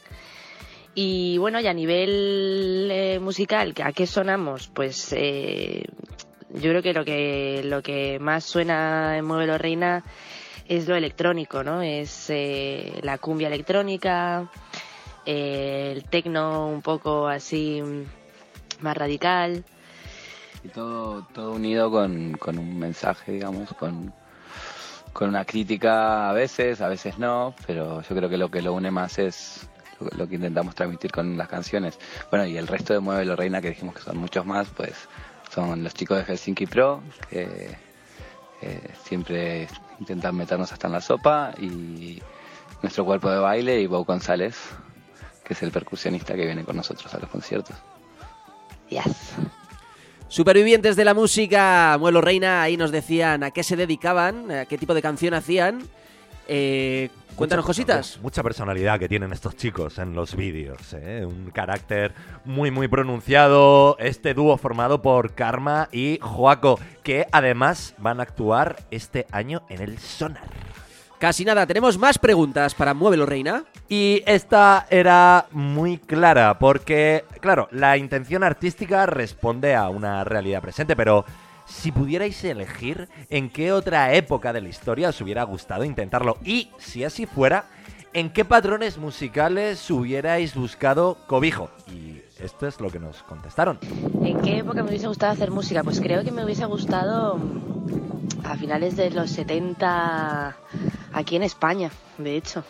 Y 0.95 1.37
bueno, 1.37 1.59
y 1.59 1.67
a 1.67 1.73
nivel 1.73 2.89
eh, 2.91 3.19
musical, 3.19 3.73
¿a 3.83 3.91
qué 3.93 4.07
sonamos? 4.07 4.67
Pues 4.67 5.13
eh, 5.13 5.83
yo 6.49 6.71
creo 6.71 6.81
que 6.81 6.93
lo 6.93 7.05
que 7.05 7.61
lo 7.63 7.81
que 7.81 8.17
más 8.19 8.43
suena 8.43 9.17
en 9.17 9.25
Muévelo 9.25 9.57
Reina 9.57 10.03
es 10.67 10.87
lo 10.87 10.95
electrónico, 10.95 11.63
¿no? 11.63 11.81
Es 11.81 12.29
eh, 12.29 12.99
la 13.01 13.17
cumbia 13.17 13.47
electrónica, 13.47 14.49
eh, 15.25 15.93
el 15.95 16.03
tecno 16.05 16.67
un 16.67 16.81
poco 16.81 17.27
así 17.27 17.81
mm, 17.81 18.83
más 18.83 18.95
radical. 18.95 19.63
Y 20.63 20.69
todo, 20.69 21.23
todo 21.33 21.53
unido 21.53 21.89
con, 21.89 22.33
con 22.33 22.59
un 22.59 22.77
mensaje, 22.77 23.31
digamos, 23.31 23.73
con, 23.73 24.13
con 25.13 25.29
una 25.29 25.45
crítica 25.45 26.29
a 26.29 26.33
veces, 26.33 26.81
a 26.81 26.87
veces 26.87 27.17
no, 27.17 27.53
pero 27.65 28.01
yo 28.01 28.15
creo 28.15 28.29
que 28.29 28.37
lo 28.37 28.51
que 28.51 28.61
lo 28.61 28.73
une 28.73 28.91
más 28.91 29.19
es 29.19 29.69
lo, 29.99 30.09
lo 30.17 30.27
que 30.27 30.35
intentamos 30.35 30.75
transmitir 30.75 31.11
con 31.11 31.37
las 31.37 31.47
canciones. 31.47 31.97
Bueno, 32.29 32.45
y 32.45 32.57
el 32.57 32.67
resto 32.67 32.93
de 32.93 32.99
Muévelo 32.99 33.35
Reina, 33.35 33.61
que 33.61 33.69
dijimos 33.69 33.95
que 33.95 34.01
son 34.01 34.17
muchos 34.17 34.45
más, 34.45 34.67
pues 34.69 35.07
son 35.49 35.83
los 35.83 35.93
chicos 35.93 36.17
de 36.17 36.25
Helsinki 36.25 36.65
Pro, 36.65 37.01
que 37.29 37.77
eh, 38.61 38.93
siempre 39.03 39.67
intentan 39.99 40.35
meternos 40.35 40.71
hasta 40.71 40.87
en 40.87 40.93
la 40.93 41.01
sopa, 41.01 41.53
y 41.59 42.21
nuestro 42.81 43.05
cuerpo 43.05 43.29
de 43.29 43.39
baile 43.39 43.81
y 43.81 43.87
Bob 43.87 44.05
González, 44.05 44.57
que 45.43 45.53
es 45.53 45.63
el 45.63 45.71
percusionista 45.71 46.35
que 46.35 46.45
viene 46.45 46.63
con 46.63 46.75
nosotros 46.75 47.13
a 47.13 47.19
los 47.19 47.29
conciertos. 47.29 47.75
Yes. 48.89 49.33
Supervivientes 50.29 50.95
de 50.95 51.05
la 51.05 51.13
música, 51.15 51.97
Muelo 51.99 52.21
Reina, 52.21 52.61
ahí 52.61 52.77
nos 52.77 52.91
decían 52.91 53.43
a 53.43 53.49
qué 53.51 53.63
se 53.63 53.75
dedicaban, 53.75 54.51
a 54.51 54.65
qué 54.65 54.77
tipo 54.77 54.93
de 54.93 55.01
canción 55.01 55.33
hacían. 55.33 55.81
Eh, 56.47 57.09
cuéntanos 57.35 57.63
Mucha- 57.65 57.67
cositas. 57.67 58.19
Mucha 58.21 58.43
personalidad 58.43 58.99
que 58.99 59.09
tienen 59.09 59.33
estos 59.33 59.55
chicos 59.55 59.97
en 59.97 60.13
los 60.13 60.35
vídeos. 60.35 60.93
¿eh? 60.93 61.25
Un 61.25 61.49
carácter 61.51 62.13
muy, 62.45 62.69
muy 62.69 62.87
pronunciado. 62.87 63.97
Este 63.99 64.35
dúo 64.35 64.55
formado 64.57 65.01
por 65.01 65.33
Karma 65.33 65.89
y 65.91 66.19
Joaco, 66.21 66.79
que 67.01 67.25
además 67.31 67.95
van 67.97 68.19
a 68.19 68.23
actuar 68.23 68.83
este 68.91 69.25
año 69.31 69.63
en 69.69 69.81
el 69.81 69.97
Sonar. 69.97 70.68
Casi 71.19 71.43
nada, 71.43 71.67
tenemos 71.67 71.97
más 71.97 72.17
preguntas 72.17 72.73
para 72.73 72.93
Muévelo 72.93 73.25
Reina. 73.25 73.65
Y 73.89 74.23
esta 74.25 74.87
era 74.89 75.47
muy 75.51 75.97
clara, 75.97 76.57
porque, 76.57 77.25
claro, 77.41 77.67
la 77.71 77.97
intención 77.97 78.41
artística 78.41 79.05
responde 79.05 79.75
a 79.75 79.89
una 79.89 80.23
realidad 80.23 80.61
presente, 80.61 80.95
pero 80.95 81.25
si 81.65 81.91
pudierais 81.91 82.41
elegir 82.45 83.09
en 83.29 83.49
qué 83.49 83.73
otra 83.73 84.13
época 84.13 84.53
de 84.53 84.61
la 84.61 84.69
historia 84.69 85.09
os 85.09 85.19
hubiera 85.19 85.43
gustado 85.43 85.83
intentarlo, 85.83 86.37
y 86.45 86.71
si 86.77 87.03
así 87.03 87.25
fuera, 87.25 87.65
¿en 88.13 88.29
qué 88.29 88.45
patrones 88.45 88.97
musicales 88.97 89.91
hubierais 89.91 90.55
buscado 90.55 91.17
cobijo? 91.27 91.69
Y 91.91 92.21
esto 92.39 92.67
es 92.67 92.79
lo 92.79 92.89
que 92.89 92.99
nos 92.99 93.21
contestaron. 93.23 93.79
¿En 94.23 94.41
qué 94.41 94.59
época 94.59 94.83
me 94.83 94.89
hubiese 94.89 95.07
gustado 95.07 95.33
hacer 95.33 95.51
música? 95.51 95.83
Pues 95.83 95.99
creo 95.99 96.23
que 96.23 96.31
me 96.31 96.43
hubiese 96.43 96.65
gustado 96.65 97.37
mm, 97.37 98.45
a 98.45 98.55
finales 98.55 98.95
de 98.95 99.11
los 99.11 99.29
70 99.31 100.55
aquí 101.13 101.35
en 101.35 101.43
España, 101.43 101.91
de 102.17 102.37
hecho. 102.37 102.63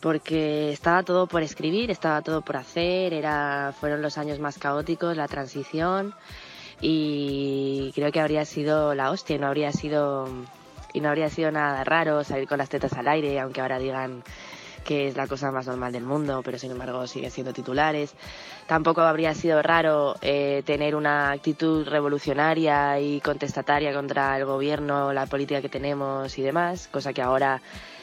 Porque 0.00 0.72
estaba 0.72 1.02
todo 1.02 1.26
por 1.26 1.42
escribir, 1.42 1.90
estaba 1.90 2.22
todo 2.22 2.40
por 2.40 2.56
hacer, 2.56 3.12
era, 3.12 3.74
fueron 3.78 4.00
los 4.00 4.16
años 4.16 4.38
más 4.38 4.58
caóticos, 4.58 5.16
la 5.16 5.28
transición 5.28 6.14
y 6.80 7.92
creo 7.94 8.10
que 8.10 8.20
habría 8.20 8.44
sido 8.46 8.94
la 8.94 9.10
hostia, 9.10 9.36
no 9.38 9.46
habría 9.46 9.72
sido 9.72 10.26
y 10.92 11.00
no 11.00 11.08
habría 11.08 11.28
sido 11.28 11.50
nada 11.50 11.84
raro 11.84 12.24
salir 12.24 12.48
con 12.48 12.58
las 12.58 12.68
tetas 12.68 12.94
al 12.94 13.08
aire, 13.08 13.38
aunque 13.38 13.60
ahora 13.60 13.78
digan 13.78 14.22
que 14.84 15.08
es 15.08 15.16
la 15.16 15.26
cosa 15.26 15.50
más 15.50 15.66
normal 15.66 15.92
del 15.92 16.04
mundo, 16.04 16.42
pero 16.44 16.58
sin 16.58 16.70
embargo 16.70 17.06
sigue 17.06 17.30
siendo 17.30 17.52
titulares. 17.52 18.14
Tampoco 18.66 19.02
habría 19.02 19.34
sido 19.34 19.62
raro 19.62 20.16
eh, 20.22 20.62
tener 20.64 20.94
una 20.94 21.30
actitud 21.30 21.86
revolucionaria 21.86 23.00
y 23.00 23.20
contestataria 23.20 23.92
contra 23.92 24.36
el 24.36 24.44
gobierno, 24.44 25.12
la 25.12 25.26
política 25.26 25.60
que 25.60 25.68
tenemos 25.68 26.38
y 26.38 26.42
demás, 26.42 26.88
cosa 26.90 27.12
que 27.12 27.22
ahora 27.22 27.60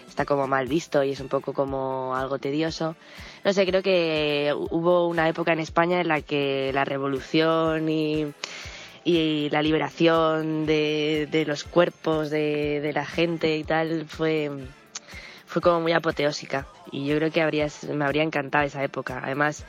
está 0.07 0.25
como 0.25 0.47
mal 0.47 0.67
visto 0.67 1.03
y 1.03 1.11
es 1.11 1.19
un 1.19 1.27
poco 1.27 1.53
como 1.53 2.15
algo 2.15 2.39
tedioso. 2.39 2.95
No 3.43 3.53
sé, 3.53 3.65
creo 3.65 3.83
que 3.83 4.53
hubo 4.71 5.07
una 5.07 5.27
época 5.29 5.53
en 5.53 5.59
España 5.59 6.01
en 6.01 6.07
la 6.07 6.21
que 6.21 6.71
la 6.73 6.85
revolución 6.85 7.87
y, 7.89 8.33
y 9.03 9.49
la 9.51 9.61
liberación 9.61 10.65
de, 10.65 11.27
de 11.29 11.45
los 11.45 11.63
cuerpos 11.63 12.29
de, 12.29 12.81
de 12.81 12.93
la 12.93 13.05
gente 13.05 13.57
y 13.57 13.63
tal 13.63 14.05
fue 14.07 14.49
fue 15.57 15.71
como 15.71 15.81
muy 15.81 15.93
apoteósica 15.93 16.67
y 16.91 17.07
yo 17.07 17.15
creo 17.15 17.31
que 17.31 17.41
habría, 17.41 17.67
me 17.91 18.05
habría 18.05 18.21
encantado 18.21 18.63
esa 18.63 18.83
época. 18.83 19.21
Además, 19.23 19.65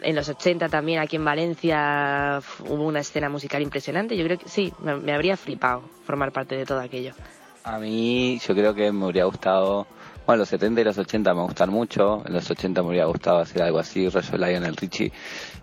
en 0.00 0.16
los 0.16 0.28
80 0.30 0.70
también 0.70 0.98
aquí 0.98 1.16
en 1.16 1.24
Valencia 1.26 2.40
hubo 2.66 2.86
una 2.86 3.00
escena 3.00 3.28
musical 3.28 3.60
impresionante. 3.60 4.16
Yo 4.16 4.24
creo 4.24 4.38
que 4.38 4.48
sí, 4.48 4.72
me, 4.80 4.96
me 4.96 5.12
habría 5.12 5.36
flipado 5.36 5.82
formar 6.06 6.32
parte 6.32 6.56
de 6.56 6.64
todo 6.64 6.80
aquello. 6.80 7.12
A 7.64 7.78
mí 7.78 8.38
yo 8.38 8.54
creo 8.54 8.74
que 8.74 8.90
me 8.90 9.04
habría 9.04 9.24
gustado, 9.26 9.86
bueno, 10.26 10.40
los 10.40 10.48
70 10.48 10.80
y 10.80 10.84
los 10.84 10.96
80 10.96 11.34
me 11.34 11.42
gustan 11.42 11.68
mucho, 11.68 12.22
en 12.24 12.32
los 12.32 12.50
80 12.50 12.80
me 12.80 12.88
habría 12.88 13.04
gustado 13.04 13.40
hacer 13.40 13.62
algo 13.62 13.78
así, 13.78 14.08
rollo 14.08 14.38
Lionel 14.38 14.74
Richie, 14.74 15.12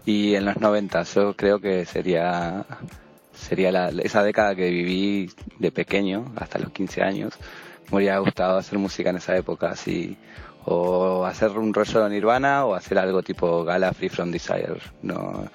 y 0.05 0.35
en 0.35 0.45
los 0.45 0.57
90 0.57 1.01
yo 1.01 1.35
creo 1.35 1.59
que 1.59 1.83
sería 1.85 2.63
sería 3.33 3.71
la, 3.71 3.89
esa 3.89 4.23
década 4.23 4.53
que 4.53 4.69
viví 4.69 5.31
de 5.57 5.71
pequeño, 5.71 6.31
hasta 6.35 6.59
los 6.59 6.71
15 6.71 7.01
años, 7.01 7.33
me 7.91 7.97
habría 7.97 8.17
gustado 8.19 8.57
hacer 8.57 8.77
música 8.79 9.09
en 9.09 9.17
esa 9.17 9.35
época, 9.35 9.69
así, 9.71 10.17
o 10.65 11.25
hacer 11.25 11.51
un 11.51 11.73
rollo 11.73 12.03
de 12.03 12.09
Nirvana 12.09 12.65
o 12.65 12.75
hacer 12.75 12.97
algo 12.99 13.23
tipo 13.23 13.63
Gala 13.63 13.93
Free 13.93 14.09
From 14.09 14.31
Desire, 14.31 14.79
no, 15.01 15.45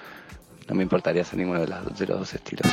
no 0.67 0.75
me 0.75 0.83
importaría 0.83 1.21
hacer 1.21 1.37
ninguno 1.39 1.61
de, 1.61 1.67
las- 1.67 1.97
de 1.97 2.07
los 2.07 2.19
dos 2.19 2.33
estilos. 2.33 2.67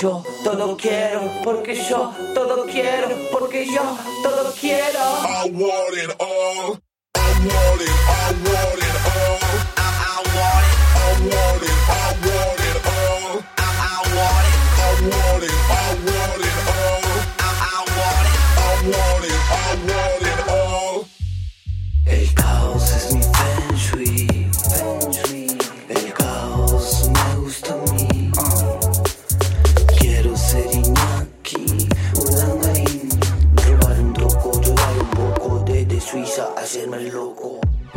Yo 0.00 0.22
todo 0.44 0.76
quiero, 0.76 1.20
porque 1.42 1.74
yo 1.74 2.12
todo 2.34 2.66
quiero, 2.66 3.08
porque 3.32 3.66
yo 3.66 3.82
todo 4.22 4.52
quiero. 4.60 4.98
I 4.98 5.50
want 5.50 5.96
it 5.96 6.14
all. 6.20 6.78
I 7.14 7.20
want 7.46 7.80
it, 7.80 7.88
I 7.88 8.32
want 8.44 8.78
it 8.78 8.96
all. 9.08 9.38
I, 9.76 10.22
want 10.36 10.66
it. 10.68 10.78
I 10.88 11.14
want 11.28 11.62
it, 11.62 11.76
I 11.88 12.14
want 12.26 12.60
it 12.68 12.78
all. 12.86 13.42
I, 13.58 14.02
want 14.14 14.46
it. 14.46 14.58
I 14.78 14.92
want 15.08 15.44
it, 15.44 15.57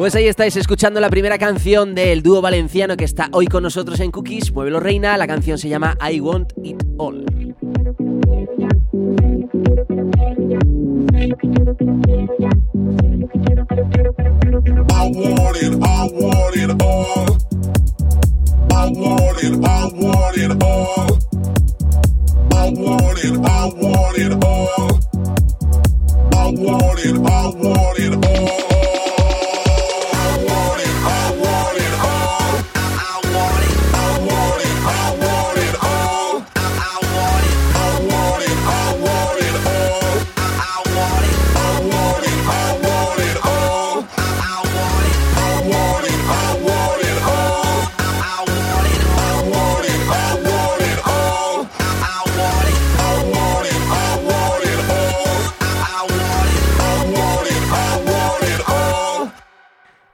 Pues 0.02 0.16
ahí 0.16 0.26
estáis 0.26 0.56
escuchando 0.56 1.00
la 1.00 1.12
primera 1.12 1.38
canción 1.38 1.94
del 1.94 2.24
dúo 2.24 2.42
valenciano 2.42 2.98
que 2.98 3.06
está 3.06 3.30
hoy 3.34 3.46
con 3.46 3.62
nosotros 3.62 4.00
en 4.00 4.10
Cookies, 4.10 4.52
Muévelo 4.52 4.80
Reina. 4.80 5.16
La 5.16 5.28
canción 5.28 5.60
se 5.60 5.70
llama 5.70 5.96
I 6.02 6.20
Want 6.20 6.54
It 6.64 6.84
All. 6.98 7.24
I 14.90 15.12
want 15.14 15.58
it, 15.58 15.74
I 15.84 16.10
want 16.12 16.56
it 16.56 16.84
all. 16.84 17.12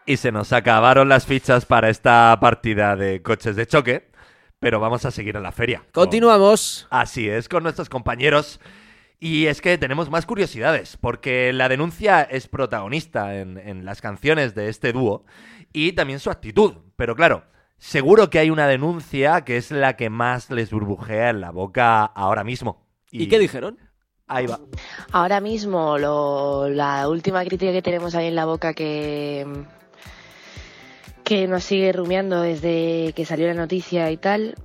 Y 0.07 0.17
se 0.17 0.31
nos 0.31 0.53
acabaron 0.53 1.09
las 1.09 1.25
fichas 1.25 1.65
para 1.65 1.89
esta 1.89 2.35
partida 2.39 2.95
de 2.95 3.21
coches 3.21 3.57
de 3.57 3.67
choque, 3.67 4.09
pero 4.57 4.79
vamos 4.79 5.03
a 5.05 5.11
seguir 5.11 5.35
en 5.35 5.43
la 5.43 5.51
feria. 5.51 5.83
Continuamos. 5.91 6.87
Así 6.89 7.27
es, 7.29 7.49
con 7.49 7.61
nuestros 7.63 7.89
compañeros. 7.89 8.61
Y 9.19 9.47
es 9.47 9.59
que 9.61 9.77
tenemos 9.77 10.09
más 10.09 10.25
curiosidades, 10.25 10.95
porque 10.95 11.51
la 11.51 11.67
denuncia 11.67 12.21
es 12.21 12.47
protagonista 12.47 13.35
en, 13.35 13.57
en 13.57 13.83
las 13.83 13.99
canciones 13.99 14.55
de 14.55 14.69
este 14.69 14.93
dúo 14.93 15.25
y 15.73 15.91
también 15.91 16.19
su 16.19 16.29
actitud. 16.29 16.75
Pero 16.95 17.13
claro, 17.15 17.43
seguro 17.77 18.29
que 18.29 18.39
hay 18.39 18.49
una 18.49 18.67
denuncia 18.67 19.41
que 19.43 19.57
es 19.57 19.71
la 19.71 19.97
que 19.97 20.09
más 20.09 20.49
les 20.51 20.71
burbujea 20.71 21.31
en 21.31 21.41
la 21.41 21.51
boca 21.51 22.05
ahora 22.05 22.45
mismo. 22.45 22.87
¿Y 23.11 23.27
qué 23.27 23.39
dijeron? 23.39 23.77
Ahí 24.27 24.45
va. 24.45 24.59
Ahora 25.11 25.41
mismo, 25.41 25.97
lo- 25.97 26.69
la 26.69 27.09
última 27.09 27.43
crítica 27.43 27.71
que 27.73 27.81
tenemos 27.81 28.13
ahí 28.15 28.27
en 28.27 28.35
la 28.35 28.45
boca 28.45 28.73
que, 28.73 29.47
que 31.27 31.45
nos 31.45 31.65
sigue 31.65 31.91
rumiando 31.91 32.41
desde 32.41 33.11
que 33.13 33.25
salió 33.25 33.47
la 33.47 33.53
noticia 33.53 34.09
y 34.11 34.15
tal, 34.15 34.55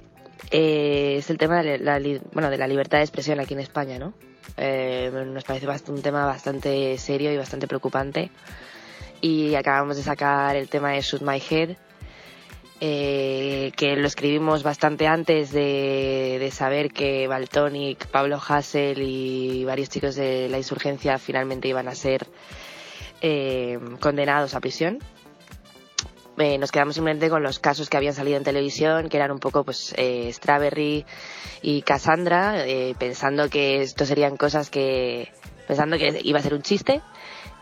eh, 0.53 1.17
es 1.19 1.29
el 1.29 1.37
tema 1.37 1.61
de 1.61 1.79
la, 1.79 2.01
bueno, 2.33 2.51
de 2.51 2.57
la 2.57 2.69
libertad 2.69 2.99
de 2.99 3.03
expresión 3.03 3.41
aquí 3.41 3.55
en 3.55 3.59
España, 3.59 3.99
¿no? 3.99 4.15
Eh, 4.57 5.11
nos 5.27 5.43
parece 5.43 5.67
un 5.91 6.03
tema 6.03 6.25
bastante 6.25 6.97
serio 6.99 7.33
y 7.33 7.37
bastante 7.37 7.67
preocupante. 7.67 8.31
Y 9.21 9.57
acabamos 9.57 9.97
de 9.97 10.05
sacar 10.05 10.55
el 10.55 10.69
tema 10.69 10.93
de 10.93 11.01
Shoot 11.01 11.23
My 11.23 11.43
Head, 11.51 11.71
eh, 12.81 13.73
que 13.77 13.97
lo 13.97 14.07
escribimos 14.07 14.63
bastante 14.63 15.09
antes 15.09 15.51
de, 15.51 16.37
de 16.39 16.51
saber 16.53 16.93
que 16.93 17.27
Baltonic, 17.27 18.07
Pablo 18.07 18.41
Hassel 18.41 19.03
y 19.03 19.65
varios 19.65 19.89
chicos 19.89 20.15
de 20.15 20.49
la 20.49 20.59
insurgencia 20.59 21.19
finalmente 21.19 21.67
iban 21.67 21.89
a 21.89 21.97
ser 21.97 22.25
eh, 23.21 23.81
condenados 23.99 24.55
a 24.55 24.61
prisión. 24.61 25.01
Eh, 26.39 26.57
nos 26.59 26.73
quedamos 26.73 26.95
simplemente 26.95 27.29
con 27.29 27.43
los 27.43 27.59
casos 27.59 27.91
que 27.91 27.97
habían 27.99 28.15
salido 28.15 28.39
en 28.39 28.45
televisión, 28.45 29.09
que 29.11 29.19
eran 29.19 29.31
un 29.33 29.39
poco 29.39 29.65
pues 29.65 29.95
eh, 29.99 30.31
Strawberry 30.33 31.05
y 31.61 31.83
Cassandra, 31.83 32.67
eh, 32.67 32.95
pensando 32.99 33.49
que 33.51 33.83
esto 33.83 34.07
serían 34.07 34.37
cosas 34.37 34.71
que 34.71 35.31
pensando 35.69 35.99
que 35.99 36.21
iba 36.25 36.39
a 36.39 36.43
ser 36.43 36.55
un 36.55 36.63
chiste 36.63 37.03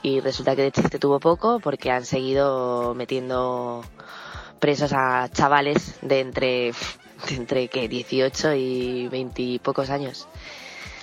y 0.03 0.21
resulta 0.21 0.55
que 0.57 0.63
de 0.63 0.71
chiste 0.73 0.99
tuvo 0.99 1.19
poco 1.19 1.59
porque 1.61 1.91
han 1.91 2.05
seguido 2.07 2.95
metiendo 2.95 3.85
presos 4.61 4.93
a 4.95 5.29
chavales 5.33 5.99
de 6.03 6.21
entre 6.21 6.73
de 7.29 7.35
entre 7.35 7.69
que 7.69 7.89
18 7.89 8.55
y 8.55 9.09
20 9.09 9.43
y 9.43 9.59
pocos 9.59 9.91
años. 9.91 10.29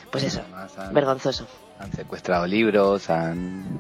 Pues 0.10 0.24
eso, 0.24 0.40
Además, 0.40 0.78
han- 0.78 0.94
vergonzoso. 0.94 1.46
Han 1.80 1.92
secuestrado 1.94 2.48
libros, 2.48 3.10
han 3.10 3.80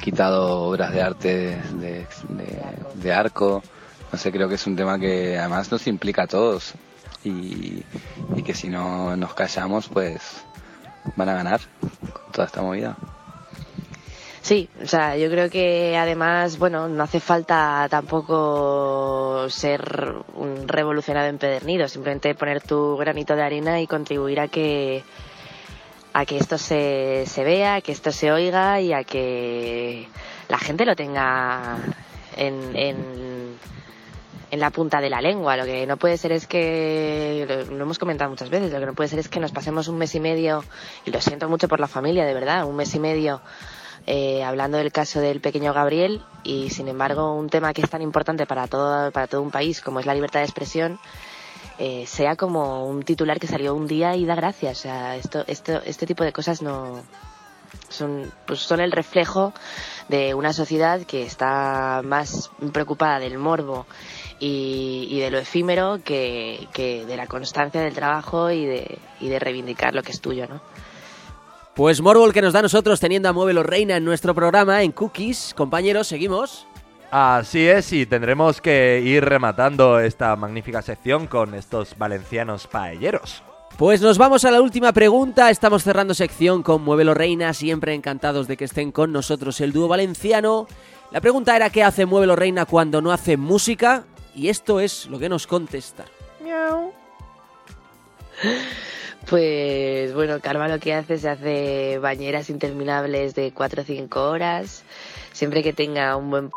quitado 0.00 0.62
obras 0.62 0.92
de 0.92 1.02
arte 1.02 1.58
de, 2.94 3.12
arco. 3.12 3.62
No 4.12 4.18
sé, 4.18 4.32
creo 4.32 4.48
que 4.48 4.56
es 4.56 4.66
un 4.66 4.76
tema 4.76 4.98
que 4.98 5.38
además 5.38 5.70
nos 5.70 5.86
implica 5.86 6.22
a 6.22 6.26
todos 6.26 6.74
y, 7.24 7.82
y 8.36 8.42
que 8.42 8.54
si 8.54 8.68
no 8.68 9.16
nos 9.16 9.34
callamos, 9.34 9.88
pues 9.88 10.44
van 11.16 11.28
a 11.28 11.34
ganar 11.34 11.60
con 11.80 12.32
toda 12.32 12.46
esta 12.46 12.62
movida. 12.62 12.96
Sí, 14.48 14.66
o 14.82 14.86
sea, 14.86 15.14
yo 15.16 15.28
creo 15.28 15.50
que 15.50 15.94
además, 15.98 16.58
bueno, 16.58 16.88
no 16.88 17.02
hace 17.02 17.20
falta 17.20 17.86
tampoco 17.90 19.46
ser 19.50 20.14
un 20.36 20.66
revolucionario 20.66 21.28
empedernido, 21.28 21.86
simplemente 21.86 22.34
poner 22.34 22.62
tu 22.62 22.96
granito 22.96 23.36
de 23.36 23.42
arena 23.42 23.78
y 23.78 23.86
contribuir 23.86 24.40
a 24.40 24.48
que 24.48 25.02
a 26.12 26.24
que 26.24 26.38
esto 26.38 26.58
se, 26.58 27.24
se 27.26 27.44
vea, 27.44 27.80
que 27.80 27.92
esto 27.92 28.12
se 28.12 28.32
oiga 28.32 28.80
y 28.80 28.92
a 28.92 29.04
que 29.04 30.08
la 30.48 30.58
gente 30.58 30.84
lo 30.84 30.96
tenga 30.96 31.76
en, 32.36 32.76
en, 32.76 33.56
en 34.50 34.60
la 34.60 34.70
punta 34.70 35.00
de 35.00 35.10
la 35.10 35.20
lengua. 35.20 35.56
Lo 35.56 35.64
que 35.64 35.86
no 35.86 35.96
puede 35.96 36.16
ser 36.16 36.32
es 36.32 36.46
que, 36.46 37.44
lo, 37.48 37.76
lo 37.76 37.82
hemos 37.84 37.98
comentado 37.98 38.30
muchas 38.30 38.50
veces, 38.50 38.72
lo 38.72 38.80
que 38.80 38.86
no 38.86 38.94
puede 38.94 39.08
ser 39.08 39.18
es 39.18 39.28
que 39.28 39.40
nos 39.40 39.52
pasemos 39.52 39.88
un 39.88 39.98
mes 39.98 40.14
y 40.14 40.20
medio, 40.20 40.64
y 41.04 41.10
lo 41.10 41.20
siento 41.20 41.48
mucho 41.48 41.68
por 41.68 41.80
la 41.80 41.88
familia, 41.88 42.24
de 42.24 42.34
verdad, 42.34 42.64
un 42.64 42.76
mes 42.76 42.94
y 42.94 42.98
medio 42.98 43.40
eh, 44.10 44.42
hablando 44.42 44.78
del 44.78 44.90
caso 44.90 45.20
del 45.20 45.42
pequeño 45.42 45.74
Gabriel 45.74 46.22
y 46.42 46.70
sin 46.70 46.88
embargo 46.88 47.34
un 47.34 47.50
tema 47.50 47.74
que 47.74 47.82
es 47.82 47.90
tan 47.90 48.00
importante 48.00 48.46
para 48.46 48.66
todo, 48.66 49.10
para 49.12 49.26
todo 49.26 49.42
un 49.42 49.50
país 49.50 49.82
como 49.82 50.00
es 50.00 50.06
la 50.06 50.14
libertad 50.14 50.40
de 50.40 50.46
expresión 50.46 50.98
eh, 51.78 52.04
sea 52.06 52.36
como 52.36 52.86
un 52.86 53.02
titular 53.02 53.38
que 53.38 53.46
salió 53.46 53.74
un 53.74 53.86
día 53.86 54.16
y 54.16 54.24
da 54.24 54.34
gracias. 54.34 54.78
O 54.78 54.82
sea, 54.82 55.16
esto, 55.16 55.44
esto, 55.46 55.80
este 55.84 56.06
tipo 56.06 56.24
de 56.24 56.32
cosas 56.32 56.62
no 56.62 57.02
son, 57.88 58.32
pues 58.46 58.60
son 58.60 58.80
el 58.80 58.92
reflejo 58.92 59.52
de 60.08 60.34
una 60.34 60.52
sociedad 60.52 61.02
que 61.02 61.22
está 61.22 62.02
más 62.04 62.50
preocupada 62.72 63.18
del 63.18 63.38
morbo 63.38 63.86
y, 64.38 65.18
de 65.20 65.30
lo 65.30 65.38
efímero 65.38 66.00
que, 66.04 66.68
que 66.72 67.04
de 67.04 67.16
la 67.16 67.26
constancia 67.26 67.80
del 67.80 67.94
trabajo 67.94 68.50
y 68.50 68.64
de, 68.64 68.98
y 69.20 69.28
de 69.28 69.38
reivindicar 69.38 69.94
lo 69.94 70.02
que 70.02 70.12
es 70.12 70.20
tuyo, 70.20 70.46
¿no? 70.46 70.60
Pues 71.74 72.00
Morbo 72.00 72.26
el 72.26 72.32
que 72.32 72.42
nos 72.42 72.52
da 72.52 72.58
a 72.58 72.62
nosotros 72.62 72.98
teniendo 72.98 73.28
a 73.28 73.32
Muévelo 73.32 73.62
Reina 73.62 73.96
en 73.96 74.04
nuestro 74.04 74.34
programa 74.34 74.82
en 74.82 74.90
Cookies. 74.90 75.54
Compañeros, 75.56 76.08
seguimos. 76.08 76.66
Así 77.10 77.66
es, 77.66 77.92
y 77.92 78.04
tendremos 78.04 78.60
que 78.60 79.00
ir 79.02 79.24
rematando 79.24 79.98
esta 79.98 80.36
magnífica 80.36 80.82
sección 80.82 81.26
con 81.26 81.54
estos 81.54 81.96
valencianos 81.96 82.66
paelleros. 82.66 83.42
Pues 83.78 84.02
nos 84.02 84.18
vamos 84.18 84.44
a 84.44 84.50
la 84.50 84.60
última 84.60 84.92
pregunta. 84.92 85.50
Estamos 85.50 85.84
cerrando 85.84 86.12
sección 86.12 86.62
con 86.62 86.82
Muévelo 86.82 87.14
Reina, 87.14 87.54
siempre 87.54 87.94
encantados 87.94 88.46
de 88.48 88.56
que 88.56 88.64
estén 88.64 88.92
con 88.92 89.12
nosotros 89.12 89.60
el 89.60 89.72
dúo 89.72 89.88
valenciano. 89.88 90.66
La 91.10 91.20
pregunta 91.20 91.56
era 91.56 91.70
qué 91.70 91.82
hace 91.82 92.04
Muévelo 92.04 92.36
Reina 92.36 92.66
cuando 92.66 93.00
no 93.00 93.12
hace 93.12 93.36
música 93.36 94.04
y 94.34 94.48
esto 94.48 94.80
es 94.80 95.06
lo 95.06 95.18
que 95.18 95.28
nos 95.28 95.46
contesta. 95.46 96.04
Pues 99.28 100.14
bueno, 100.14 100.40
Karma 100.40 100.68
lo 100.68 100.78
que 100.78 100.94
hace 100.94 101.18
se 101.18 101.28
hace 101.28 101.98
bañeras 101.98 102.48
interminables 102.48 103.34
de 103.34 103.52
4 103.52 103.82
o 103.82 103.84
5 103.84 104.22
horas. 104.22 104.84
Siempre 105.32 105.62
que 105.62 105.74
tenga 105.74 106.16
un 106.16 106.30
buen 106.30 106.50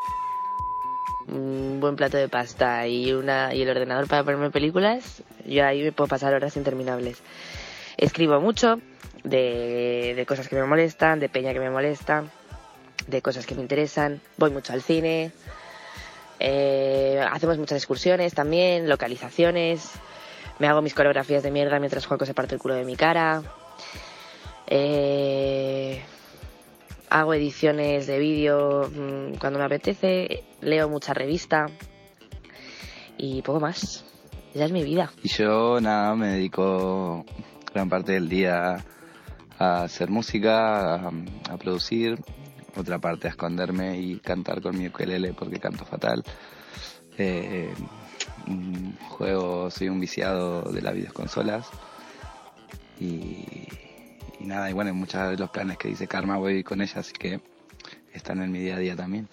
un 1.28 1.80
buen 1.80 1.96
plato 1.96 2.18
de 2.18 2.28
pasta 2.30 2.88
y, 2.88 3.14
una, 3.14 3.54
y 3.54 3.62
el 3.62 3.70
ordenador 3.70 4.08
para 4.08 4.24
ponerme 4.24 4.52
películas, 4.52 5.24
yo 5.46 5.66
ahí 5.66 5.84
me 5.84 5.92
puedo 5.92 6.08
pasar 6.08 6.34
horas 6.34 6.58
interminables. 6.58 7.22
Escribo 7.98 8.40
mucho 8.40 8.80
de, 9.24 10.14
de 10.16 10.26
cosas 10.26 10.48
que 10.48 10.56
me 10.56 10.64
molestan, 10.64 11.20
de 11.20 11.30
peña 11.30 11.54
que 11.54 11.60
me 11.60 11.70
molesta, 11.70 12.24
de 13.08 13.22
cosas 13.22 13.46
que 13.46 13.56
me 13.56 13.62
interesan. 13.62 14.22
Voy 14.38 14.52
mucho 14.52 14.74
al 14.74 14.82
cine. 14.82 15.32
eh, 16.40 17.24
hacemos 17.32 17.58
muchas 17.58 17.78
excursiones 17.78 18.34
también, 18.34 18.90
localizaciones. 18.90 19.92
Me 20.60 20.68
hago 20.68 20.82
mis 20.82 20.94
coreografías 20.94 21.44
de 21.44 21.52
mierda 21.52 21.80
mientras 21.80 22.06
Juanco 22.06 22.26
se 22.26 22.34
parte 22.34 22.56
el 22.56 22.62
culo 22.62 22.76
de 22.76 22.84
mi 22.86 22.96
cara. 22.96 23.44
Eh, 24.68 26.02
hago 27.12 27.34
ediciones 27.34 28.08
de 28.08 28.20
vídeo 28.20 28.90
mm, 28.90 29.36
cuando 29.38 29.60
me 29.60 29.66
apetece. 29.66 30.46
Leo 30.62 30.90
mucha 30.90 31.14
revista. 31.14 31.68
Y 33.18 33.42
poco 33.42 33.60
más. 33.60 34.06
Esa 34.54 34.66
es 34.66 34.72
mi 34.72 34.84
vida. 34.84 35.12
Y 35.22 35.30
yo 35.30 35.80
nada, 35.82 36.16
me 36.16 36.30
dedico 36.30 37.26
gran 37.74 37.90
parte 37.90 38.14
del 38.14 38.30
día 38.30 38.78
a 39.60 39.84
hacer 39.84 40.10
música, 40.10 40.96
a, 40.96 41.58
producir, 41.60 42.18
otra 42.76 43.00
parte 43.00 43.28
a 43.28 43.32
esconderme 43.32 44.00
y 44.00 44.18
cantar 44.20 44.62
con 44.62 44.78
mi 44.78 44.88
ukelele 44.88 45.34
porque 45.34 45.60
canto 45.60 45.86
fatal. 45.86 46.24
Eh, 47.18 47.74
mm, 48.48 48.94
juego, 49.10 49.70
soy 49.70 49.90
un 49.90 50.00
viciado 50.00 50.64
de 50.72 50.82
las 50.82 50.94
videoconsolas 50.94 51.70
y, 53.00 53.68
y 54.42 54.48
nada, 54.48 54.70
y 54.70 54.74
bueno, 54.74 54.94
muchos 54.94 55.30
de 55.30 55.38
los 55.38 55.50
planes 55.50 55.78
que 55.78 55.88
dice 55.88 56.08
Karma 56.08 56.38
voy 56.38 56.64
con 56.64 56.82
ella, 56.82 57.00
así 57.00 57.14
que 57.14 57.40
están 58.14 58.42
en 58.42 58.52
mi 58.52 58.60
día 58.60 58.76
a 58.76 58.80
día 58.80 58.96
también. 58.96 59.28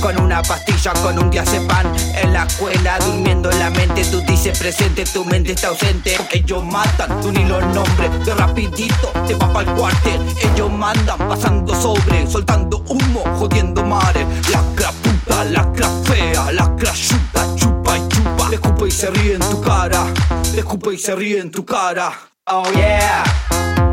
Con 0.00 0.20
una 0.20 0.42
pastilla, 0.42 0.92
con 1.02 1.18
un 1.18 1.30
diazepam. 1.30 1.86
En 2.14 2.32
la 2.32 2.44
escuela 2.44 2.98
durmiendo 2.98 3.50
en 3.50 3.58
la 3.58 3.70
mente, 3.70 4.04
tú 4.04 4.20
dices 4.22 4.58
presente, 4.58 5.04
tu 5.04 5.24
mente 5.24 5.52
está 5.52 5.68
ausente. 5.68 6.16
Ellos 6.32 6.64
matan, 6.64 7.20
tú 7.20 7.32
ni 7.32 7.44
los 7.44 7.62
nombres, 7.74 8.24
de 8.24 8.34
rapidito 8.34 9.12
te 9.26 9.34
vas 9.34 9.50
pa'l 9.50 9.66
cuartel. 9.74 10.20
Ellos 10.42 10.70
mandan 10.70 11.18
pasando 11.18 11.74
sobre, 11.80 12.26
soltando 12.26 12.78
humo, 12.88 13.24
jodiendo 13.38 13.84
mares. 13.84 14.26
Lacra 14.50 14.92
puta, 15.02 15.44
lacra 15.44 15.88
fea, 16.04 16.52
lacra 16.52 16.92
chuta, 16.92 17.46
chupa 17.56 17.98
y 17.98 18.08
chupa. 18.08 18.48
Le 18.48 18.56
escupe 18.56 18.88
y 18.88 18.90
se 18.90 19.10
ríe 19.10 19.34
en 19.34 19.40
tu 19.40 19.60
cara, 19.60 20.06
le 20.54 20.92
y 20.92 20.98
se 20.98 21.14
ríe 21.14 21.40
en 21.40 21.50
tu 21.50 21.64
cara. 21.64 22.12
Oh 22.46 22.64
yeah. 22.72 23.85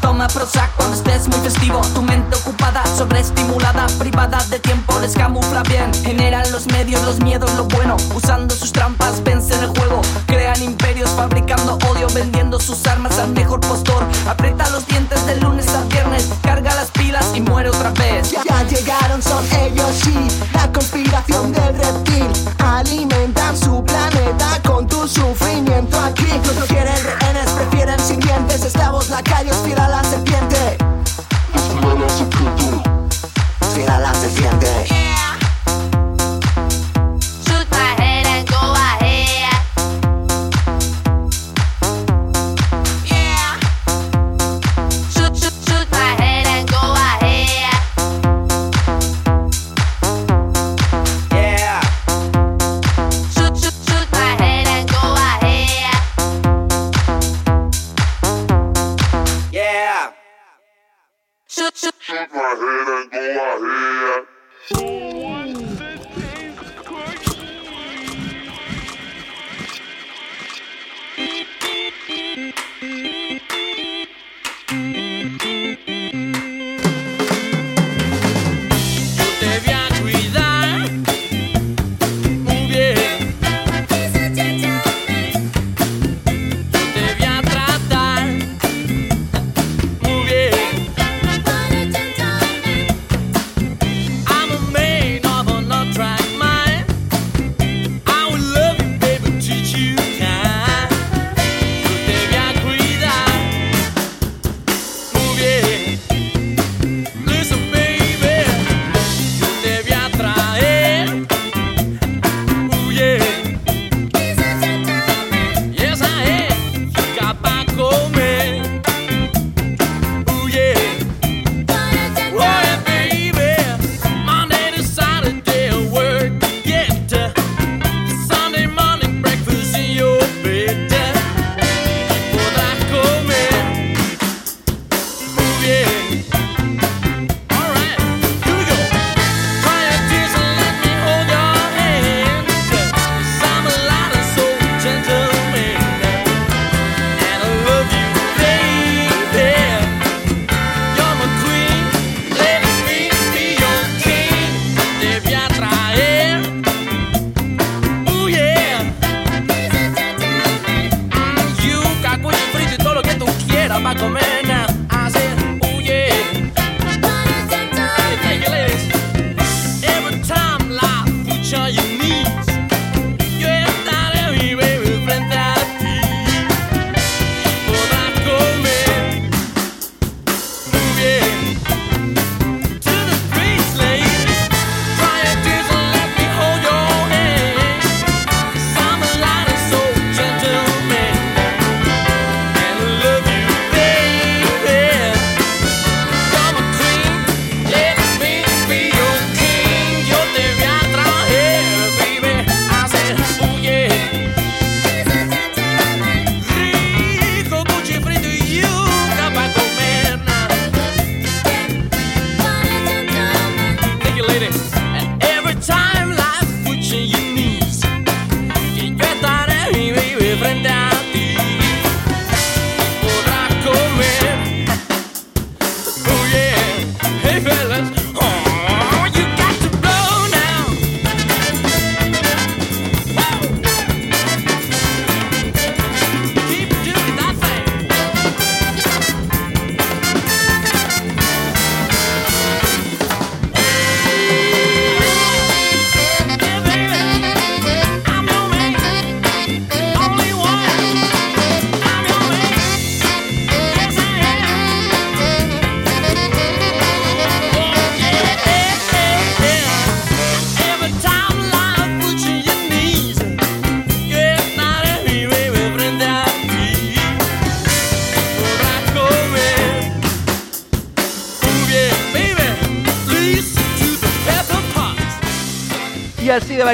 Toma 0.00 0.28
Prozac 0.28 0.74
cuando 0.76 0.96
estés 0.96 1.28
muy 1.28 1.38
festivo. 1.40 1.80
Tu 1.94 2.02
mente 2.02 2.36
ocupada, 2.36 2.82
sobreestimulada 2.96 3.86
Privada 3.98 4.38
de 4.50 4.58
tiempo, 4.58 4.98
les 5.00 5.14
camufla 5.14 5.62
bien 5.62 5.92
Generan 5.94 6.50
los 6.52 6.66
medios, 6.66 7.02
los 7.04 7.20
miedos, 7.20 7.52
lo 7.54 7.64
bueno. 7.64 7.96
Usando 8.14 8.54
sus 8.54 8.72
trampas, 8.72 9.22
vencen 9.22 9.62
el 9.62 9.68
juego. 9.70 10.02
Crean 10.26 10.62
imperios, 10.62 11.10
fabricando 11.10 11.78
odio 11.90 12.08
Vendiendo 12.14 12.58
sus 12.60 12.86
armas 12.86 13.18
al 13.18 13.30
mejor 13.30 13.60
postor. 13.60 14.04
Aprieta 14.28 14.68
los 14.70 14.86
dientes 14.86 15.24
de 15.26 15.36
lunes 15.36 15.68
a 15.68 15.82
viernes 15.82 16.28
Carga 16.42 16.74
las 16.74 16.90
pilas 16.90 17.26
y 17.34 17.40
muere 17.40 17.70
otra 17.70 17.90
vez. 17.90 18.30
Ya, 18.30 18.42
llegaron, 18.64 19.22
son 19.22 19.44
ellos 19.62 19.90
sí, 20.02 20.28
la 20.54 20.70
conspiración 20.72 21.52
del 21.52 21.76
reptil. 21.76 22.26
Alimentan 22.58 23.56
su 23.56 23.84
planeta 23.84 24.60
con 24.64 24.86
tu 24.86 25.06
sufrimiento. 25.06 25.98
Aquí. 26.00 26.26
No 26.56 26.66
quieren 26.66 27.17
sirvientes. 29.08 29.08
Esclavos, 29.08 29.10
lacayos, 29.10 29.56
fiel 29.64 29.78
a 29.78 29.88
la 29.88 30.04
serpiente. 30.04 30.78
Fiel 33.74 33.88
a 33.88 33.98
la 33.98 34.14
serpiente. 34.14 34.37
Shoot, 61.50 61.78
shoot, 61.78 61.94
Shoot 62.00 62.28
my 62.34 62.40
head 62.40 63.08
and 63.10 63.34
go 63.38 64.26
ahead. 64.76 65.37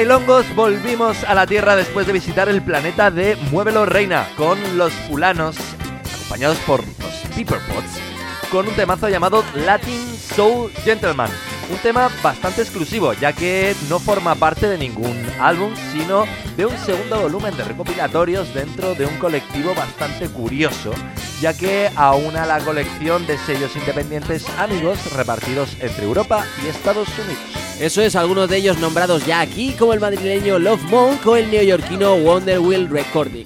Bailongos 0.07 0.55
volvimos 0.55 1.23
a 1.23 1.33
la 1.33 1.47
Tierra 1.47 1.75
después 1.75 2.05
de 2.05 2.13
visitar 2.13 2.47
el 2.47 2.61
planeta 2.61 3.09
de 3.09 3.35
Muévelo 3.49 3.87
Reina 3.87 4.27
con 4.37 4.77
los 4.77 4.93
fulanos, 4.93 5.55
acompañados 6.13 6.59
por 6.59 6.81
los 6.81 7.13
Pepperpots, 7.35 7.99
con 8.51 8.67
un 8.67 8.75
temazo 8.75 9.09
llamado 9.09 9.43
Latin 9.55 9.99
Soul 10.15 10.71
Gentleman. 10.83 11.31
Un 11.71 11.77
tema 11.79 12.11
bastante 12.21 12.61
exclusivo, 12.61 13.13
ya 13.13 13.33
que 13.33 13.75
no 13.89 13.97
forma 13.97 14.35
parte 14.35 14.69
de 14.69 14.77
ningún 14.77 15.25
álbum, 15.39 15.73
sino 15.91 16.25
de 16.55 16.67
un 16.67 16.77
segundo 16.77 17.21
volumen 17.21 17.57
de 17.57 17.63
recopilatorios 17.63 18.53
dentro 18.53 18.93
de 18.93 19.07
un 19.07 19.17
colectivo 19.17 19.73
bastante 19.73 20.29
curioso, 20.29 20.91
ya 21.41 21.57
que 21.57 21.89
aúna 21.95 22.45
la 22.45 22.59
colección 22.59 23.25
de 23.25 23.39
sellos 23.39 23.75
independientes 23.75 24.47
amigos 24.59 25.11
repartidos 25.13 25.75
entre 25.79 26.05
Europa 26.05 26.45
y 26.63 26.67
Estados 26.67 27.09
Unidos. 27.17 27.64
Eso 27.79 28.01
es, 28.01 28.15
algunos 28.15 28.49
de 28.49 28.57
ellos 28.57 28.77
nombrados 28.79 29.25
ya 29.25 29.41
aquí, 29.41 29.73
como 29.73 29.93
el 29.93 29.99
madrileño 29.99 30.59
Love 30.59 30.83
Monk 30.83 31.27
o 31.27 31.35
el 31.35 31.51
neoyorquino 31.51 32.15
Wonder 32.17 32.59
Wheel 32.59 32.89
Recording. 32.89 33.45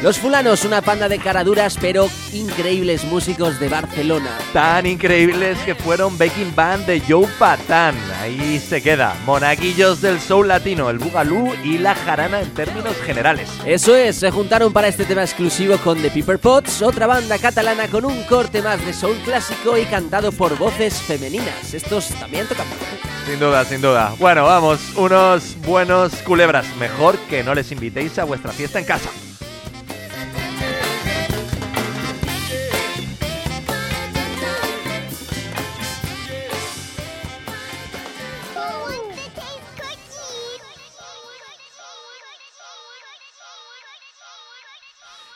Los 0.00 0.20
fulanos, 0.20 0.64
una 0.64 0.80
panda 0.80 1.08
de 1.08 1.18
caraduras 1.18 1.76
pero 1.80 2.08
increíbles 2.32 3.02
músicos 3.02 3.58
de 3.58 3.68
Barcelona. 3.68 4.30
Tan 4.52 4.86
increíbles 4.86 5.58
que 5.66 5.74
fueron 5.74 6.16
backing 6.16 6.54
band 6.54 6.86
de 6.86 7.00
Joe 7.00 7.26
Patán. 7.36 7.96
Ahí 8.20 8.60
se 8.60 8.80
queda. 8.80 9.16
Monaguillos 9.26 10.00
del 10.00 10.20
soul 10.20 10.46
latino, 10.46 10.88
el 10.88 11.00
bugalú 11.00 11.52
y 11.64 11.78
la 11.78 11.96
jarana 11.96 12.40
en 12.40 12.54
términos 12.54 12.96
generales. 13.04 13.50
Eso 13.66 13.96
es, 13.96 14.14
se 14.14 14.30
juntaron 14.30 14.72
para 14.72 14.86
este 14.86 15.04
tema 15.04 15.22
exclusivo 15.22 15.76
con 15.78 16.00
The 16.00 16.10
Pepper 16.10 16.38
Pots, 16.38 16.80
otra 16.80 17.08
banda 17.08 17.36
catalana 17.36 17.88
con 17.88 18.04
un 18.04 18.22
corte 18.22 18.62
más 18.62 18.84
de 18.86 18.92
soul 18.92 19.16
clásico 19.24 19.76
y 19.76 19.84
cantado 19.84 20.30
por 20.30 20.56
voces 20.56 20.94
femeninas. 21.02 21.74
Estos 21.74 22.10
también 22.20 22.46
tocan. 22.46 22.66
Sin 23.26 23.40
duda, 23.40 23.64
sin 23.64 23.80
duda. 23.80 24.14
Bueno, 24.20 24.44
vamos, 24.44 24.78
unos 24.94 25.56
buenos 25.66 26.12
culebras. 26.22 26.66
Mejor 26.76 27.18
que 27.28 27.42
no 27.42 27.52
les 27.52 27.72
invitéis 27.72 28.16
a 28.20 28.24
vuestra 28.24 28.52
fiesta 28.52 28.78
en 28.78 28.84
casa. 28.84 29.10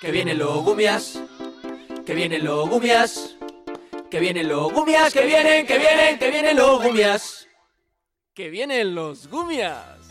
Que 0.02 0.10
vienen 0.10 0.36
los 0.36 0.64
gumias, 0.64 1.22
que 2.04 2.12
vienen 2.12 2.44
los 2.44 2.68
gumias, 2.68 3.36
que 4.10 4.18
vienen 4.18 4.48
los 4.48 4.72
gumias, 4.72 5.12
que 5.12 5.24
vienen, 5.24 5.64
que 5.64 5.78
vienen, 5.78 6.18
que 6.18 6.28
vienen 6.28 6.56
los 6.56 6.82
gumias. 6.82 7.46
Que 8.34 8.50
vienen 8.50 8.96
los 8.96 9.28
gumias. 9.28 10.01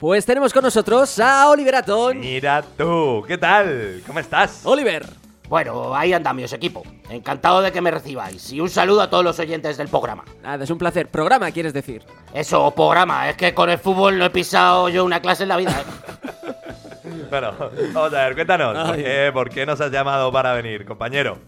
Pues 0.00 0.24
tenemos 0.24 0.54
con 0.54 0.64
nosotros 0.64 1.18
a 1.20 1.46
Oliver 1.50 1.74
Atón. 1.74 2.20
Mira 2.20 2.64
tú, 2.78 3.22
¿qué 3.28 3.36
tal? 3.36 4.00
¿Cómo 4.06 4.18
estás? 4.18 4.62
Oliver. 4.64 5.04
Bueno, 5.46 5.94
ahí 5.94 6.14
andamos, 6.14 6.50
equipo. 6.54 6.82
Encantado 7.10 7.60
de 7.60 7.70
que 7.70 7.82
me 7.82 7.90
recibáis. 7.90 8.50
Y 8.50 8.60
un 8.60 8.70
saludo 8.70 9.02
a 9.02 9.10
todos 9.10 9.22
los 9.22 9.38
oyentes 9.38 9.76
del 9.76 9.88
programa. 9.88 10.24
Nada, 10.42 10.64
es 10.64 10.70
un 10.70 10.78
placer. 10.78 11.08
Programa, 11.08 11.50
quieres 11.50 11.74
decir. 11.74 12.02
Eso, 12.32 12.70
programa. 12.70 13.28
Es 13.28 13.36
que 13.36 13.52
con 13.52 13.68
el 13.68 13.76
fútbol 13.78 14.16
no 14.16 14.24
he 14.24 14.30
pisado 14.30 14.88
yo 14.88 15.04
una 15.04 15.20
clase 15.20 15.42
en 15.42 15.50
la 15.50 15.58
vida. 15.58 15.70
¿eh? 15.78 16.30
Bueno, 17.28 17.52
vamos 17.92 18.12
a 18.14 18.24
ver, 18.24 18.34
cuéntanos. 18.34 18.86
¿por 18.88 18.96
Ay. 18.96 19.02
qué, 19.04 19.30
por 19.32 19.50
qué 19.50 19.66
nos 19.66 19.80
has 19.80 19.92
llamado 19.92 20.32
para 20.32 20.52
venir, 20.54 20.84
compañero? 20.84 21.38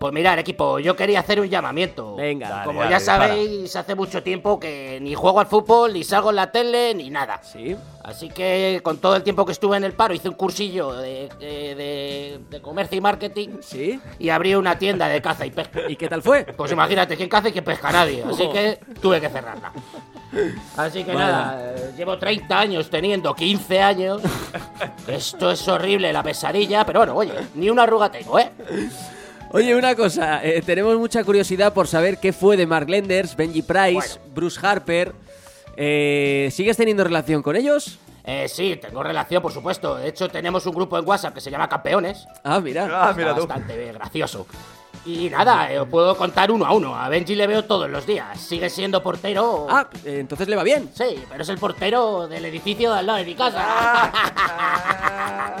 Pues 0.00 0.14
mirad, 0.14 0.38
equipo, 0.38 0.78
yo 0.78 0.96
quería 0.96 1.20
hacer 1.20 1.40
un 1.40 1.50
llamamiento. 1.50 2.16
Venga, 2.16 2.48
Dale, 2.48 2.64
Como 2.64 2.80
dale, 2.80 2.90
ya 2.92 3.00
sabéis, 3.00 3.76
hace 3.76 3.94
mucho 3.94 4.22
tiempo 4.22 4.58
que 4.58 4.98
ni 5.02 5.14
juego 5.14 5.40
al 5.40 5.46
fútbol, 5.46 5.92
ni 5.92 6.04
salgo 6.04 6.30
en 6.30 6.36
la 6.36 6.50
tele, 6.50 6.94
ni 6.94 7.10
nada. 7.10 7.42
Sí. 7.42 7.76
Así 8.02 8.30
que 8.30 8.80
con 8.82 8.96
todo 8.96 9.14
el 9.14 9.22
tiempo 9.22 9.44
que 9.44 9.52
estuve 9.52 9.76
en 9.76 9.84
el 9.84 9.92
paro, 9.92 10.14
hice 10.14 10.30
un 10.30 10.36
cursillo 10.36 10.94
de, 10.94 11.28
de- 11.38 11.74
de- 11.74 12.40
de 12.48 12.62
comercio 12.62 12.96
y 12.96 13.02
marketing. 13.02 13.48
Sí. 13.60 14.00
Y 14.18 14.30
abrí 14.30 14.54
una 14.54 14.78
tienda 14.78 15.06
de 15.06 15.20
caza 15.20 15.44
y 15.44 15.50
pesca. 15.50 15.80
¿Y 15.86 15.96
qué 15.96 16.08
tal 16.08 16.22
fue? 16.22 16.44
Pues 16.44 16.72
imagínate, 16.72 17.14
¿quién 17.14 17.28
caza 17.28 17.50
y 17.50 17.52
quién 17.52 17.64
pesca? 17.66 17.92
Nadie. 17.92 18.24
Así 18.26 18.48
que 18.48 18.80
tuve 19.02 19.20
que 19.20 19.28
cerrarla. 19.28 19.70
Así 20.78 21.04
que 21.04 21.12
nada, 21.12 21.74
eh, 21.76 21.92
llevo 21.94 22.16
30 22.18 22.58
años 22.58 22.88
teniendo 22.88 23.34
15 23.34 23.82
años. 23.82 24.22
Esto 25.06 25.50
es 25.50 25.68
horrible, 25.68 26.10
la 26.10 26.22
pesadilla, 26.22 26.86
pero 26.86 27.00
bueno, 27.00 27.14
oye, 27.16 27.34
ni 27.54 27.68
una 27.68 27.82
arruga 27.82 28.10
tengo, 28.10 28.38
¿eh? 28.38 28.50
Oye, 29.52 29.74
una 29.74 29.94
cosa, 29.96 30.44
eh, 30.44 30.62
tenemos 30.64 30.96
mucha 30.96 31.24
curiosidad 31.24 31.72
por 31.72 31.88
saber 31.88 32.18
qué 32.18 32.32
fue 32.32 32.56
de 32.56 32.66
Mark 32.66 32.88
Lenders, 32.88 33.34
Benji 33.36 33.62
Price, 33.62 34.18
Bruce 34.32 34.60
Harper. 34.64 35.12
Eh, 35.76 36.48
¿Sigues 36.52 36.76
teniendo 36.76 37.02
relación 37.02 37.42
con 37.42 37.56
ellos? 37.56 37.98
Eh, 38.24 38.46
sí, 38.48 38.78
tengo 38.80 39.02
relación, 39.02 39.42
por 39.42 39.50
supuesto. 39.52 39.96
De 39.96 40.08
hecho, 40.08 40.28
tenemos 40.28 40.64
un 40.66 40.74
grupo 40.74 40.96
en 40.98 41.08
WhatsApp 41.08 41.34
que 41.34 41.40
se 41.40 41.50
llama 41.50 41.68
Campeones. 41.68 42.26
Ah, 42.44 42.60
mira. 42.60 42.84
Ah, 42.92 43.12
mira 43.16 43.30
Está 43.30 43.40
tú. 43.40 43.46
bastante 43.48 43.92
gracioso. 43.92 44.46
Y 45.06 45.30
nada, 45.30 45.72
eh, 45.72 45.80
os 45.80 45.88
puedo 45.88 46.14
contar 46.16 46.50
uno 46.50 46.66
a 46.66 46.72
uno. 46.74 46.94
A 46.94 47.08
Benji 47.08 47.34
le 47.34 47.46
veo 47.46 47.64
todos 47.64 47.88
los 47.88 48.04
días. 48.06 48.38
Sigue 48.38 48.68
siendo 48.68 49.02
portero. 49.02 49.66
Ah, 49.70 49.86
eh, 50.04 50.18
entonces 50.20 50.46
le 50.46 50.56
va 50.56 50.62
bien. 50.62 50.90
Sí, 50.94 51.24
pero 51.30 51.42
es 51.42 51.48
el 51.48 51.56
portero 51.58 52.28
del 52.28 52.44
edificio 52.44 52.92
de 52.92 52.98
al 52.98 53.06
lado 53.06 53.18
de 53.18 53.24
mi 53.24 53.34
Ah. 53.38 54.10
casa. 54.12 54.12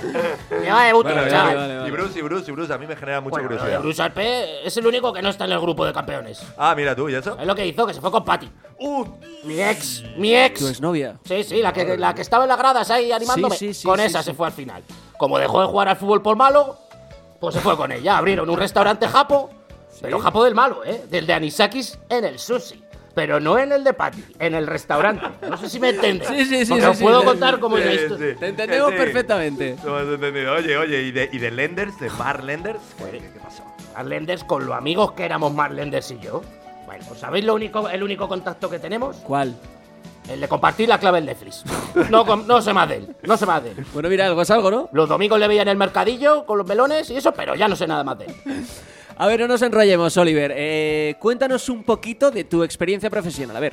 Me 0.50 0.70
va 0.70 0.84
de 0.84 0.92
puto, 0.92 1.08
Bueno, 1.12 1.28
chaval. 1.28 1.82
y- 1.84 1.88
y 1.88 1.90
Bruce, 1.90 2.18
y 2.18 2.22
Bruce, 2.22 2.50
y 2.50 2.54
Bruce, 2.54 2.72
a 2.72 2.78
mí 2.78 2.86
me 2.86 2.96
genera 2.96 3.20
mucha 3.20 3.32
Bueno, 3.32 3.48
lo 3.48 3.54
de 3.54 3.58
curiosidad. 3.60 3.80
Bruce 3.82 4.02
Arpe 4.02 4.66
es 4.66 4.76
el 4.76 4.86
único 4.86 5.12
que 5.12 5.22
no 5.22 5.28
está 5.28 5.44
en 5.44 5.52
el 5.52 5.60
grupo 5.60 5.84
de 5.86 5.92
campeones. 5.92 6.42
Ah, 6.56 6.74
mira 6.76 6.94
tú, 6.94 7.08
¿y 7.08 7.14
eso? 7.14 7.36
Es 7.38 7.46
lo 7.46 7.54
que 7.54 7.66
hizo, 7.66 7.86
que 7.86 7.94
se 7.94 8.00
fue 8.00 8.10
con 8.10 8.24
Patty. 8.24 8.50
Uh, 8.78 9.04
Mi 9.44 9.60
ex, 9.60 10.02
mi 10.16 10.34
ex. 10.34 10.60
Tu 10.60 10.68
exnovia. 10.68 11.16
Sí, 11.24 11.44
sí, 11.44 11.62
la 11.62 11.72
que, 11.72 11.96
la 11.96 12.14
que 12.14 12.22
estaba 12.22 12.44
en 12.44 12.48
las 12.48 12.58
gradas 12.58 12.90
ahí 12.90 13.10
animándome. 13.12 13.56
Sí, 13.56 13.68
sí, 13.68 13.80
sí, 13.82 13.86
con 13.88 13.98
sí, 13.98 14.04
esa 14.06 14.22
sí. 14.22 14.26
se 14.30 14.34
fue 14.34 14.46
al 14.46 14.52
final. 14.52 14.82
Como 15.18 15.38
dejó 15.38 15.60
de 15.60 15.66
jugar 15.66 15.88
al 15.88 15.96
fútbol 15.96 16.22
por 16.22 16.36
malo, 16.36 16.78
pues 17.40 17.54
se 17.54 17.60
fue 17.60 17.76
con 17.76 17.90
ella. 17.90 18.18
Abrieron 18.18 18.48
un 18.50 18.58
restaurante 18.58 19.08
japo, 19.08 19.50
pero 20.00 20.18
japo 20.20 20.44
del 20.44 20.54
malo, 20.54 20.84
¿eh? 20.84 21.04
Del 21.10 21.26
de 21.26 21.32
Anisakis 21.32 21.98
en 22.08 22.24
el 22.24 22.38
sushi. 22.38 22.84
Pero 23.12 23.40
no 23.40 23.58
en 23.58 23.72
el 23.72 23.82
de 23.82 23.92
Patty, 23.92 24.22
en 24.38 24.54
el 24.54 24.68
restaurante. 24.68 25.26
No 25.48 25.56
sé 25.56 25.68
si 25.68 25.80
me 25.80 25.88
entiendes. 25.88 26.28
Sí, 26.28 26.44
sí, 26.44 26.64
sí, 26.64 26.70
Porque 26.70 26.84
sí, 26.84 26.88
os 26.90 26.96
sí, 26.98 27.02
puedo 27.02 27.20
sí, 27.20 27.26
contar 27.26 27.54
sí, 27.56 27.60
cómo 27.60 27.76
es 27.76 28.00
sí. 28.08 28.16
Te 28.38 28.46
entendemos 28.48 28.90
Sí. 28.92 28.96
perfectamente. 28.96 29.76
Lo 29.84 29.98
hemos 29.98 30.14
entendido. 30.14 30.54
Oye, 30.54 30.76
oye, 30.76 31.02
¿y 31.02 31.10
de, 31.10 31.28
y 31.32 31.38
de 31.38 31.50
Lenders, 31.50 31.98
de 31.98 32.08
Mar 32.10 32.44
Lenders? 32.44 32.78
¿Qué, 32.98 33.18
qué 33.18 33.40
pasó? 33.42 33.64
Marlenders 33.94 34.44
con 34.44 34.64
lo 34.64 34.74
amigos 34.74 35.12
que 35.12 35.24
éramos 35.24 35.52
Marlenders 35.52 36.08
y 36.12 36.20
yo. 36.20 36.42
Bueno, 36.86 37.04
pues 37.08 37.18
¿sabéis 37.20 37.44
lo 37.44 37.54
único, 37.54 37.88
el 37.88 38.02
único 38.04 38.28
contacto 38.28 38.70
que 38.70 38.78
tenemos? 38.78 39.16
¿Cuál? 39.16 39.56
El 40.30 40.40
de 40.40 40.48
compartir 40.48 40.88
la 40.88 40.98
clave 40.98 41.18
del 41.18 41.26
Netflix. 41.26 41.64
No, 42.08 42.24
no 42.24 42.62
sé 42.62 42.72
más 42.72 42.88
de 42.88 42.96
él, 42.96 43.16
no 43.24 43.36
sé 43.36 43.46
más 43.46 43.64
de 43.64 43.70
él. 43.72 43.84
Bueno, 43.92 44.08
mira, 44.08 44.26
algo 44.26 44.42
es 44.42 44.50
algo, 44.50 44.70
¿no? 44.70 44.88
Los 44.92 45.08
domingos 45.08 45.40
le 45.40 45.48
veía 45.48 45.62
en 45.62 45.68
el 45.68 45.76
mercadillo 45.76 46.46
con 46.46 46.56
los 46.58 46.66
melones 46.66 47.10
y 47.10 47.16
eso, 47.16 47.32
pero 47.32 47.56
ya 47.56 47.66
no 47.66 47.74
sé 47.74 47.86
nada 47.86 48.04
más 48.04 48.18
de 48.18 48.26
él. 48.26 48.34
A 49.16 49.26
ver, 49.26 49.40
no 49.40 49.48
nos 49.48 49.60
enrollemos, 49.62 50.16
Oliver. 50.16 50.52
Eh, 50.54 51.16
cuéntanos 51.18 51.68
un 51.68 51.82
poquito 51.82 52.30
de 52.30 52.44
tu 52.44 52.62
experiencia 52.62 53.10
profesional. 53.10 53.56
A 53.56 53.60
ver. 53.60 53.72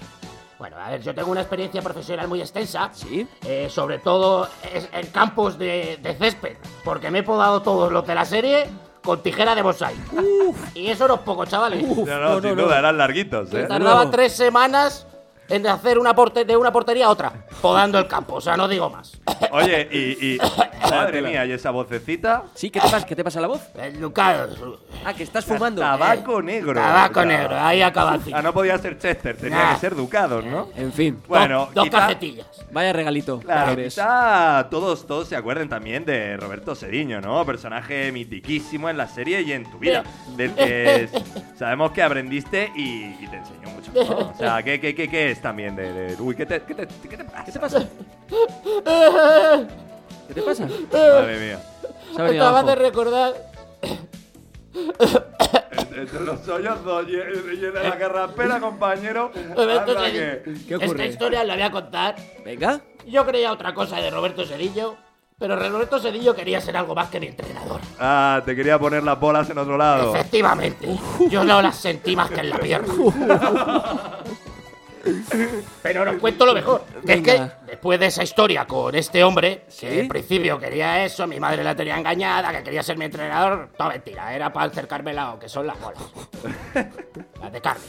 Bueno, 0.57 0.75
a 0.77 0.89
ver, 0.89 1.01
yo 1.03 1.13
tengo 1.13 1.29
una 1.29 1.41
experiencia 1.41 1.81
profesional 1.83 2.27
muy 2.27 2.41
extensa. 2.41 2.89
Sí. 2.91 3.27
eh, 3.45 3.67
sobre 3.69 3.99
todo 3.99 4.49
en 4.63 5.07
campos 5.07 5.57
de, 5.59 5.99
de 6.01 6.15
césped. 6.15 6.57
Porque 6.83 7.11
me 7.11 7.19
he 7.19 7.23
podado 7.23 7.61
todos 7.61 7.91
los 7.91 8.05
de 8.05 8.15
la 8.15 8.25
serie 8.25 8.65
con 9.03 9.21
tijera 9.21 9.53
de 9.53 9.61
bonsai. 9.61 9.93
Y 10.73 10.87
eso 10.87 11.07
no 11.07 11.13
es 11.13 11.19
poco, 11.21 11.45
chavales. 11.45 11.87
No, 11.87 12.19
no, 12.19 12.41
sin 12.41 12.55
duda, 12.55 12.79
eran 12.79 12.97
larguitos, 12.97 13.53
¿eh? 13.53 13.65
Tardaba 13.69 14.09
tres 14.09 14.33
semanas 14.33 15.05
en 15.49 15.65
hacer 15.67 15.97
una 15.99 16.13
porte 16.15 16.45
de 16.45 16.55
una 16.57 16.71
portería 16.71 17.05
a 17.05 17.09
otra, 17.09 17.31
podando 17.61 17.97
el 17.99 18.07
campo. 18.07 18.35
O 18.35 18.41
sea, 18.41 18.57
no 18.57 18.67
digo 18.67 18.89
más. 18.89 19.19
Oye, 19.51 19.87
y, 19.91 20.35
y 20.35 20.37
madre 20.89 21.21
mía, 21.21 21.45
¿y 21.45 21.51
esa 21.51 21.71
vocecita? 21.71 22.43
Sí, 22.53 22.69
¿qué 22.69 22.79
te 22.79 22.89
pasa? 22.89 23.05
¿Qué 23.05 23.15
te 23.15 23.23
pasa 23.23 23.39
la 23.41 23.47
voz? 23.47 23.61
El 23.75 23.99
Lucas. 23.99 24.49
Ah, 25.05 25.13
que 25.13 25.23
estás 25.23 25.45
fumando. 25.45 25.81
Tabaco 25.81 26.41
negro. 26.41 26.73
Tabaco 26.73 27.25
negro, 27.25 27.55
ahí 27.59 27.81
acaba 27.81 28.15
el 28.15 28.33
Ah, 28.33 28.41
no 28.41 28.53
podía 28.53 28.77
ser 28.77 28.97
Chester, 28.97 29.37
tenía 29.37 29.57
Nah. 29.57 29.73
que 29.73 29.79
ser 29.79 29.95
Ducados, 29.95 30.45
¿no? 30.45 30.69
En 30.75 30.91
fin. 30.93 31.21
Bueno, 31.27 31.69
Dos 31.73 31.85
quizá- 31.85 31.99
cajetillas. 31.99 32.47
Vaya 32.71 32.93
regalito. 32.93 33.39
Claro, 33.39 33.75
quizá 33.75 34.67
todos, 34.69 35.07
todos 35.07 35.27
se 35.27 35.35
acuerden 35.35 35.69
también 35.69 36.05
de 36.05 36.35
Roberto 36.37 36.75
Sediño, 36.75 37.21
¿no? 37.21 37.45
Personaje 37.45 38.11
mitiquísimo 38.11 38.89
en 38.89 38.97
la 38.97 39.07
serie 39.07 39.41
y 39.41 39.53
en 39.53 39.69
tu 39.69 39.79
vida. 39.79 40.03
Del 40.35 40.53
que 40.53 41.09
sabemos 41.57 41.91
que 41.91 42.03
aprendiste 42.03 42.71
y, 42.75 43.15
y 43.19 43.27
te 43.29 43.37
enseñó 43.37 43.69
mucho. 43.69 43.91
¿no? 43.93 44.17
O 44.29 44.33
sea, 44.37 44.61
¿qué, 44.63 44.79
qué, 44.79 44.93
qué, 44.93 45.07
qué 45.09 45.31
es 45.31 45.36
también 45.41 45.75
de, 45.75 45.91
de- 45.93 46.21
Uy, 46.21 46.35
¿qué 46.35 46.45
te, 46.45 46.61
qué 46.61 46.73
te, 46.75 46.87
qué 47.09 47.17
te 47.17 47.23
pasa? 47.23 47.43
¿Qué 47.45 47.51
te 47.51 47.59
pasa? 47.59 47.87
¿Qué 50.27 50.33
te 50.33 50.41
pasa? 50.41 50.65
Madre 50.65 51.39
mía. 51.39 51.59
Se 52.15 52.21
ha 52.21 52.25
venido 52.25 52.43
Acabas 52.45 52.63
abajo. 52.63 52.67
de 52.67 52.75
recordar. 52.75 53.33
Entre 55.95 56.19
los 56.21 56.39
sollozos 56.41 57.05
y, 57.07 57.13
y 57.13 57.65
en 57.65 57.73
la 57.73 57.97
carraspera, 57.97 58.59
compañero. 58.59 59.31
Roberto 59.55 59.91
anda 59.97 60.05
Cedillo. 60.09 60.77
que- 60.79 60.85
Esta 60.85 61.05
historia 61.05 61.43
la 61.43 61.53
voy 61.55 61.63
a 61.63 61.71
contar. 61.71 62.15
Venga. 62.45 62.81
Yo 63.07 63.25
creía 63.25 63.51
otra 63.51 63.73
cosa 63.73 63.97
de 63.97 64.11
Roberto 64.11 64.45
Cedillo, 64.45 64.95
pero 65.39 65.55
Roberto 65.55 65.99
Cedillo 65.99 66.35
quería 66.35 66.59
ser 66.61 66.75
algo 66.77 66.93
más 66.93 67.09
que 67.09 67.19
mi 67.19 67.27
entrenador. 67.27 67.79
Ah, 67.99 68.41
te 68.45 68.55
quería 68.55 68.77
poner 68.77 69.01
las 69.03 69.19
bolas 69.19 69.49
en 69.49 69.57
otro 69.57 69.77
lado. 69.77 70.13
Efectivamente. 70.15 70.87
Yo 71.29 71.43
no 71.43 71.61
las 71.61 71.77
sentí 71.77 72.15
más 72.15 72.29
que 72.29 72.41
en 72.41 72.49
la 72.49 72.57
pierna. 72.59 72.93
Pero 75.81 76.09
os 76.11 76.17
cuento 76.17 76.45
lo 76.45 76.53
mejor. 76.53 76.83
que 77.05 77.13
es 77.13 77.21
que 77.21 77.41
después 77.65 77.99
de 77.99 78.07
esa 78.07 78.23
historia 78.23 78.65
con 78.65 78.93
este 78.95 79.23
hombre, 79.23 79.63
¿Sí? 79.67 79.85
que 79.87 79.99
en 80.01 80.07
principio 80.07 80.59
quería 80.59 81.03
eso, 81.05 81.25
mi 81.27 81.39
madre 81.39 81.63
la 81.63 81.75
tenía 81.75 81.97
engañada, 81.97 82.51
que 82.51 82.63
quería 82.63 82.83
ser 82.83 82.97
mi 82.97 83.05
entrenador, 83.05 83.69
toda 83.77 83.89
mentira. 83.89 84.33
Era 84.33 84.51
para 84.51 84.67
acercarme 84.67 85.13
la 85.13 85.35
que 85.39 85.47
son 85.49 85.67
las 85.67 85.79
bolas. 85.79 86.01
las 87.41 87.51
de 87.51 87.61
carne. 87.61 87.83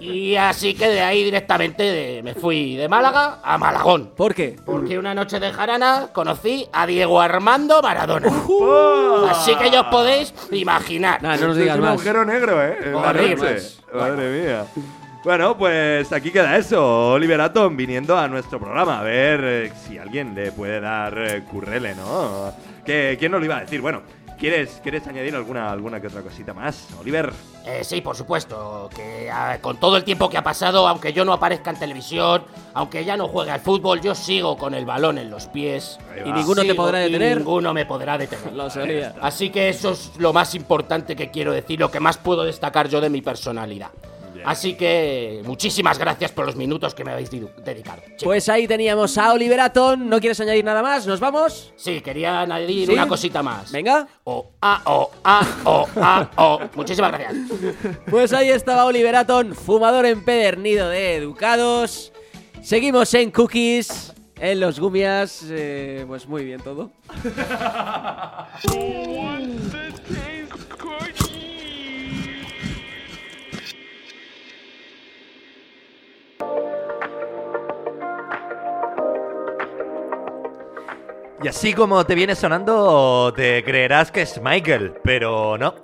Y 0.00 0.36
así 0.36 0.74
que 0.74 0.88
de 0.88 1.00
ahí 1.02 1.24
directamente 1.24 1.82
de- 1.82 2.22
me 2.22 2.34
fui 2.34 2.76
de 2.76 2.88
Málaga 2.88 3.40
a 3.42 3.58
Malagón. 3.58 4.12
¿Por 4.16 4.34
qué? 4.34 4.56
Porque 4.64 4.98
una 4.98 5.14
noche 5.14 5.40
de 5.40 5.52
jarana 5.52 6.08
conocí 6.12 6.68
a 6.72 6.86
Diego 6.86 7.20
Armando 7.20 7.82
Maradona. 7.82 8.28
Así 9.30 9.54
que 9.56 9.70
ya 9.70 9.82
os 9.82 9.86
podéis 9.88 10.32
imaginar. 10.52 11.22
Nah, 11.22 11.36
no 11.36 11.48
nos 11.48 11.56
digas 11.56 11.74
es 11.76 11.80
un 11.80 11.80
más. 11.86 11.92
agujero 11.94 12.24
negro, 12.24 12.62
¿eh? 12.64 12.78
En 12.84 12.92
la 12.92 12.98
Horrible. 12.98 13.52
noche. 13.54 13.68
Madre 13.92 14.42
mía. 14.42 14.66
Bueno, 15.24 15.56
pues 15.56 16.12
aquí 16.12 16.30
queda 16.30 16.58
eso. 16.58 17.12
Oliver 17.12 17.40
Atom 17.40 17.74
viniendo 17.74 18.18
a 18.18 18.28
nuestro 18.28 18.60
programa. 18.60 19.00
A 19.00 19.02
ver 19.02 19.40
eh, 19.42 19.72
si 19.74 19.96
alguien 19.96 20.34
le 20.34 20.52
puede 20.52 20.80
dar 20.80 21.16
eh, 21.16 21.42
currele, 21.50 21.94
¿no? 21.94 22.52
¿Qué, 22.84 23.16
¿Quién 23.18 23.32
nos 23.32 23.40
lo 23.40 23.46
iba 23.46 23.56
a 23.56 23.60
decir? 23.60 23.80
Bueno, 23.80 24.02
¿quieres, 24.38 24.80
¿quieres 24.82 25.06
añadir 25.06 25.34
alguna, 25.34 25.72
alguna 25.72 25.98
que 25.98 26.08
otra 26.08 26.20
cosita 26.20 26.52
más, 26.52 26.88
Oliver? 27.00 27.32
Eh, 27.64 27.82
sí, 27.84 28.02
por 28.02 28.14
supuesto, 28.16 28.90
que 28.94 29.30
ah, 29.30 29.56
con 29.62 29.78
todo 29.78 29.96
el 29.96 30.04
tiempo 30.04 30.28
que 30.28 30.36
ha 30.36 30.44
pasado, 30.44 30.86
aunque 30.86 31.14
yo 31.14 31.24
no 31.24 31.32
aparezca 31.32 31.70
en 31.70 31.78
televisión, 31.78 32.44
aunque 32.74 33.06
ya 33.06 33.16
no 33.16 33.26
juegue 33.26 33.50
al 33.50 33.60
fútbol, 33.60 34.02
yo 34.02 34.14
sigo 34.14 34.58
con 34.58 34.74
el 34.74 34.84
balón 34.84 35.16
en 35.16 35.30
los 35.30 35.46
pies. 35.46 35.98
Y 36.22 36.30
ninguno 36.32 36.64
te 36.64 36.74
podrá 36.74 37.00
y 37.00 37.10
detener. 37.10 37.38
ninguno 37.38 37.72
me 37.72 37.86
podrá 37.86 38.18
detener. 38.18 38.52
Lo 38.52 38.68
sabía. 38.68 39.14
Así 39.22 39.48
que 39.48 39.70
eso 39.70 39.92
es 39.92 40.12
lo 40.18 40.34
más 40.34 40.54
importante 40.54 41.16
que 41.16 41.30
quiero 41.30 41.52
decir, 41.52 41.80
lo 41.80 41.90
que 41.90 41.98
más 41.98 42.18
puedo 42.18 42.44
destacar 42.44 42.90
yo 42.90 43.00
de 43.00 43.08
mi 43.08 43.22
personalidad. 43.22 43.88
Así 44.44 44.74
que 44.74 45.42
muchísimas 45.44 45.98
gracias 45.98 46.32
por 46.32 46.46
los 46.46 46.56
minutos 46.56 46.94
que 46.94 47.04
me 47.04 47.12
habéis 47.12 47.30
di- 47.30 47.46
dedicado. 47.64 48.02
chicos. 48.02 48.22
Pues 48.24 48.48
ahí 48.48 48.66
teníamos 48.68 49.16
a 49.18 49.32
Oliver 49.32 49.60
Atom. 49.60 50.08
¿No 50.08 50.20
quieres 50.20 50.38
añadir 50.40 50.64
nada 50.64 50.82
más? 50.82 51.06
¿Nos 51.06 51.20
vamos? 51.20 51.72
Sí, 51.76 52.00
quería 52.00 52.40
añadir 52.42 52.86
¿Sí? 52.88 52.92
una 52.92 53.08
cosita 53.08 53.42
más. 53.42 53.72
Venga. 53.72 54.06
O, 54.24 54.50
a, 54.60 54.82
o, 54.86 55.10
a, 55.24 55.46
o, 55.64 55.86
a, 55.96 56.30
o. 56.36 56.60
Muchísimas 56.74 57.12
gracias. 57.12 57.34
Pues 58.10 58.32
ahí 58.32 58.50
estaba 58.50 58.84
Oliver 58.84 59.16
Atom, 59.16 59.52
fumador 59.54 60.06
empedernido 60.06 60.88
de 60.88 61.16
educados. 61.16 62.12
Seguimos 62.62 63.12
en 63.14 63.30
Cookies, 63.30 64.12
en 64.38 64.60
los 64.60 64.78
Gumias. 64.80 65.44
eh, 65.50 66.04
pues 66.06 66.26
muy 66.28 66.44
bien 66.44 66.60
todo. 66.60 66.90
Y 81.44 81.48
así 81.48 81.74
como 81.74 82.06
te 82.06 82.14
viene 82.14 82.34
sonando, 82.34 83.30
te 83.36 83.62
creerás 83.62 84.10
que 84.10 84.22
es 84.22 84.40
Michael, 84.42 84.94
pero 85.04 85.58
no. 85.58 85.74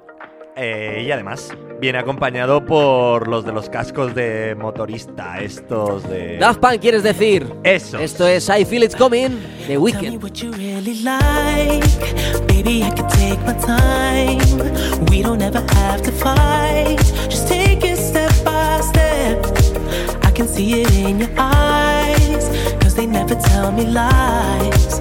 Eh, 0.56 1.02
y 1.06 1.10
además, 1.12 1.54
viene 1.78 1.98
acompañado 1.98 2.64
por 2.64 3.28
los 3.28 3.44
de 3.44 3.52
los 3.52 3.68
cascos 3.68 4.14
de 4.14 4.54
motorista, 4.58 5.38
estos 5.42 6.08
de... 6.08 6.38
Daft 6.38 6.60
Punk, 6.60 6.80
¿quieres 6.80 7.02
decir? 7.02 7.52
Eso. 7.62 7.98
Esto 7.98 8.26
es 8.26 8.48
I 8.48 8.64
Feel 8.64 8.84
It's 8.84 8.96
Coming 8.96 9.38
de 9.38 9.66
Tell 9.66 9.68
me 9.68 9.76
Weekend. 9.76 10.22
what 10.22 10.32
you 10.36 10.50
really 10.52 11.02
like. 11.02 11.84
Baby, 12.48 12.82
I 12.82 12.90
can 12.92 13.06
take 13.08 13.38
my 13.44 13.52
time. 13.52 14.40
We 15.10 15.22
don't 15.22 15.42
ever 15.42 15.60
have 15.74 16.00
to 16.04 16.10
fight. 16.10 16.98
Just 17.28 17.48
take 17.48 17.84
it 17.84 17.98
step 17.98 18.32
by 18.46 18.80
step. 18.80 19.44
I 20.24 20.30
can 20.30 20.48
see 20.48 20.80
it 20.80 20.90
in 20.94 21.20
your 21.20 21.30
eyes. 21.36 22.48
Cause 22.80 22.94
they 22.94 23.04
never 23.06 23.34
tell 23.34 23.70
me 23.72 23.84
lies. 23.84 25.00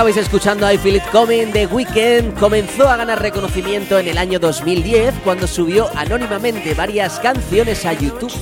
Estabais 0.00 0.16
escuchando 0.16 0.72
I 0.72 0.78
Feel 0.78 0.96
It 0.96 1.02
Coming 1.12 1.52
The 1.52 1.66
Weeknd. 1.66 2.32
Comenzó 2.38 2.88
a 2.88 2.96
ganar 2.96 3.20
reconocimiento 3.20 3.98
en 3.98 4.08
el 4.08 4.16
año 4.16 4.38
2010 4.38 5.12
cuando 5.22 5.46
subió 5.46 5.90
anónimamente 5.94 6.72
varias 6.72 7.20
canciones 7.20 7.84
a 7.84 7.92
YouTube. 7.92 8.32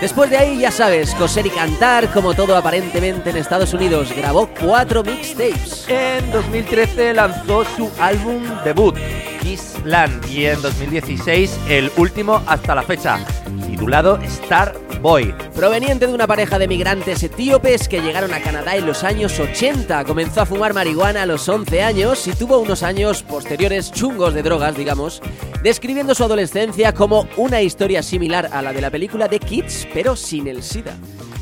Después 0.00 0.30
de 0.30 0.36
ahí, 0.36 0.60
ya 0.60 0.70
sabes, 0.70 1.12
coser 1.16 1.46
y 1.46 1.50
cantar, 1.50 2.12
como 2.12 2.32
todo 2.32 2.54
aparentemente 2.54 3.30
en 3.30 3.38
Estados 3.38 3.74
Unidos. 3.74 4.12
Grabó 4.16 4.48
cuatro 4.60 5.02
mixtapes. 5.02 5.88
En 5.88 6.30
2013 6.30 7.12
lanzó 7.12 7.64
su 7.64 7.90
álbum 7.98 8.44
debut, 8.62 8.94
Kiss 9.42 9.78
Land, 9.84 10.30
y 10.30 10.46
en 10.46 10.62
2016 10.62 11.58
el 11.68 11.90
último 11.96 12.40
hasta 12.46 12.76
la 12.76 12.84
fecha, 12.84 13.18
titulado 13.66 14.16
Star 14.22 14.76
Boy. 15.02 15.34
Proveniente 15.60 16.06
de 16.06 16.14
una 16.14 16.26
pareja 16.26 16.58
de 16.58 16.66
migrantes 16.66 17.22
etíopes 17.22 17.86
que 17.86 18.00
llegaron 18.00 18.32
a 18.32 18.40
Canadá 18.40 18.76
en 18.76 18.86
los 18.86 19.04
años 19.04 19.38
80, 19.38 20.06
comenzó 20.06 20.40
a 20.40 20.46
fumar 20.46 20.72
marihuana 20.72 21.20
a 21.20 21.26
los 21.26 21.46
11 21.46 21.82
años 21.82 22.26
y 22.26 22.32
tuvo 22.32 22.60
unos 22.60 22.82
años 22.82 23.22
posteriores 23.22 23.92
chungos 23.92 24.32
de 24.32 24.42
drogas, 24.42 24.74
digamos, 24.74 25.20
describiendo 25.62 26.14
su 26.14 26.24
adolescencia 26.24 26.94
como 26.94 27.28
una 27.36 27.60
historia 27.60 28.02
similar 28.02 28.48
a 28.50 28.62
la 28.62 28.72
de 28.72 28.80
la 28.80 28.90
película 28.90 29.28
de 29.28 29.38
Kids, 29.38 29.86
pero 29.92 30.16
sin 30.16 30.48
el 30.48 30.62
SIDA. 30.62 30.96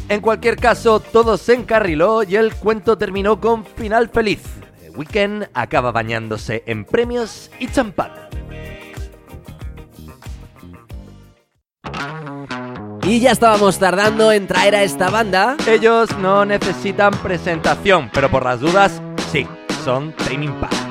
En 0.09 0.21
cualquier 0.21 0.57
caso, 0.57 0.99
todo 0.99 1.37
se 1.37 1.55
encarriló 1.55 2.25
y 2.25 2.35
el 2.35 2.53
cuento 2.57 2.99
terminó 2.99 3.41
con 3.41 3.65
final 3.65 4.09
feliz. 4.09 4.43
The 4.81 4.91
Weeknd 4.91 5.49
acaba 5.55 5.93
bañándose 5.93 6.65
en 6.67 6.85
premios 6.85 7.53
y 7.61 7.69
champán. 7.69 8.11
Y 13.09 13.21
ya 13.21 13.31
estábamos 13.31 13.79
tardando 13.79 14.33
en 14.33 14.47
traer 14.47 14.75
a 14.75 14.83
esta 14.83 15.09
banda. 15.09 15.57
Ellos 15.67 16.11
no 16.19 16.45
necesitan 16.45 17.11
presentación, 17.23 18.11
pero 18.13 18.31
por 18.31 18.45
las 18.45 18.61
dudas, 18.61 19.01
sí, 19.33 19.47
son 19.83 20.13
Tame 20.13 20.45
Impala. 20.45 20.88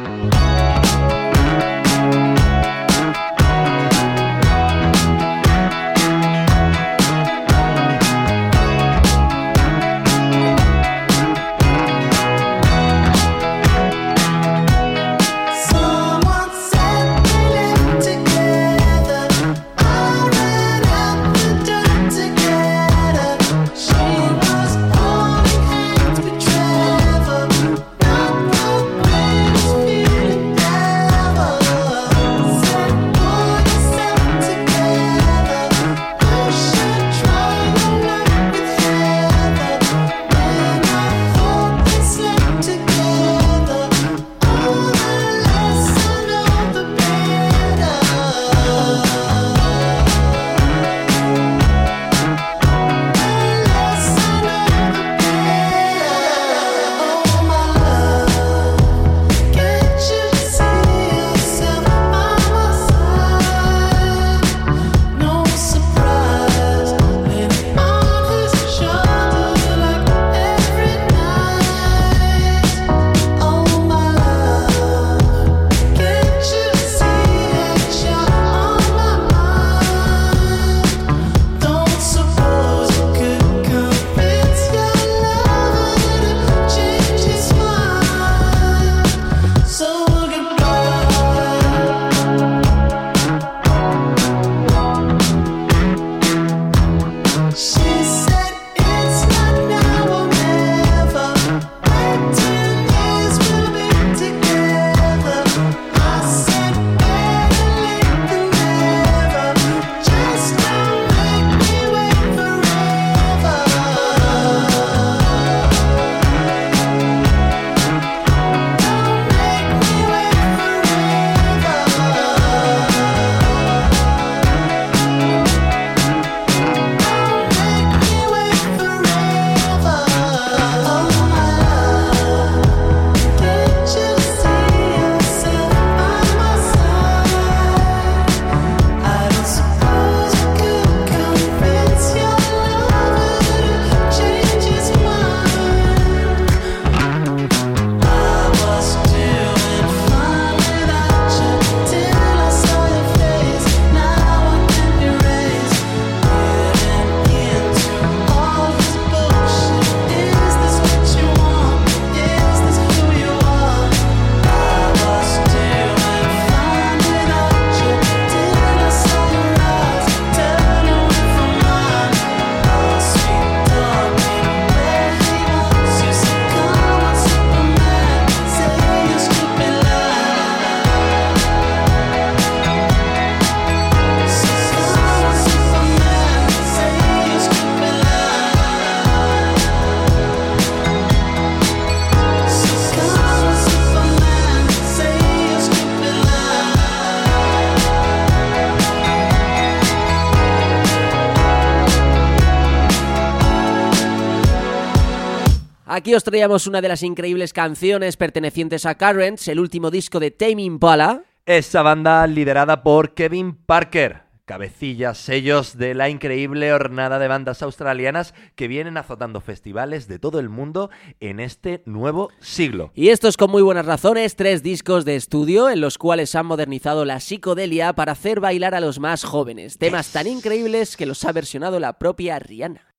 Aquí 206.08 206.16
os 206.16 206.24
traíamos 206.24 206.68
una 206.68 206.80
de 206.80 206.88
las 206.88 207.04
increíbles 207.04 207.52
canciones 207.52 208.16
pertenecientes 208.16 208.86
a 208.86 208.96
Currents, 208.96 209.46
el 209.50 209.60
último 209.60 209.92
disco 209.92 210.22
de 210.22 210.32
Tame 210.32 210.64
Impala. 210.64 211.24
Esa 211.46 211.82
banda 211.82 212.26
liderada 212.28 212.82
por 212.82 213.14
Kevin 213.14 213.54
Parker, 213.54 214.22
cabecillas, 214.46 215.18
sellos 215.18 215.78
de 215.78 215.96
la 215.96 216.08
increíble 216.08 216.72
hornada 216.72 217.20
de 217.20 217.28
bandas 217.28 217.62
australianas 217.62 218.34
que 218.56 218.70
vienen 218.70 218.96
azotando 218.96 219.42
festivales 219.42 220.08
de 220.08 220.18
todo 220.18 220.40
el 220.40 220.48
mundo 220.48 220.90
en 221.20 221.42
este 221.42 221.84
nuevo 221.86 222.30
siglo. 222.40 222.94
Y 222.96 223.10
estos 223.10 223.36
con 223.36 223.52
muy 223.52 223.62
buenas 223.62 223.86
razones, 223.86 224.38
tres 224.38 224.64
discos 224.64 225.04
de 225.04 225.18
estudio 225.18 225.70
en 225.70 225.82
los 225.82 225.98
cuales 225.98 226.36
han 226.36 226.46
modernizado 226.46 227.04
la 227.04 227.20
psicodelia 227.20 227.92
para 227.92 228.14
hacer 228.14 228.40
bailar 228.40 228.76
a 228.76 228.80
los 228.80 229.02
más 229.02 229.26
jóvenes. 229.26 229.78
Temas 229.78 230.14
tan 230.14 230.28
increíbles 230.28 230.96
que 230.96 231.06
los 231.06 231.26
ha 231.26 231.34
versionado 231.34 231.82
la 231.82 232.00
propia 232.00 232.40
Rihanna. 232.40 232.96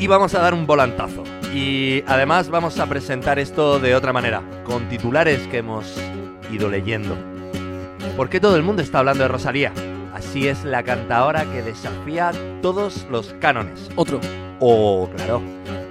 Y 0.00 0.08
vamos 0.08 0.34
a 0.34 0.40
dar 0.40 0.54
un 0.54 0.66
volantazo. 0.66 1.22
Y 1.54 2.02
además 2.08 2.48
vamos 2.48 2.80
a 2.80 2.86
presentar 2.86 3.38
esto 3.38 3.78
de 3.78 3.94
otra 3.94 4.12
manera, 4.12 4.42
con 4.64 4.88
titulares 4.88 5.46
que 5.46 5.58
hemos 5.58 5.86
ido 6.50 6.68
leyendo. 6.68 7.16
¿Por 8.16 8.28
qué 8.28 8.40
todo 8.40 8.56
el 8.56 8.64
mundo 8.64 8.82
está 8.82 8.98
hablando 8.98 9.22
de 9.22 9.28
Rosalía? 9.28 9.72
Así 10.12 10.48
es 10.48 10.64
la 10.64 10.82
cantadora 10.82 11.44
que 11.44 11.62
desafía 11.62 12.32
todos 12.60 13.06
los 13.08 13.34
cánones. 13.40 13.88
Otro. 13.94 14.20
Oh, 14.58 15.08
claro. 15.14 15.40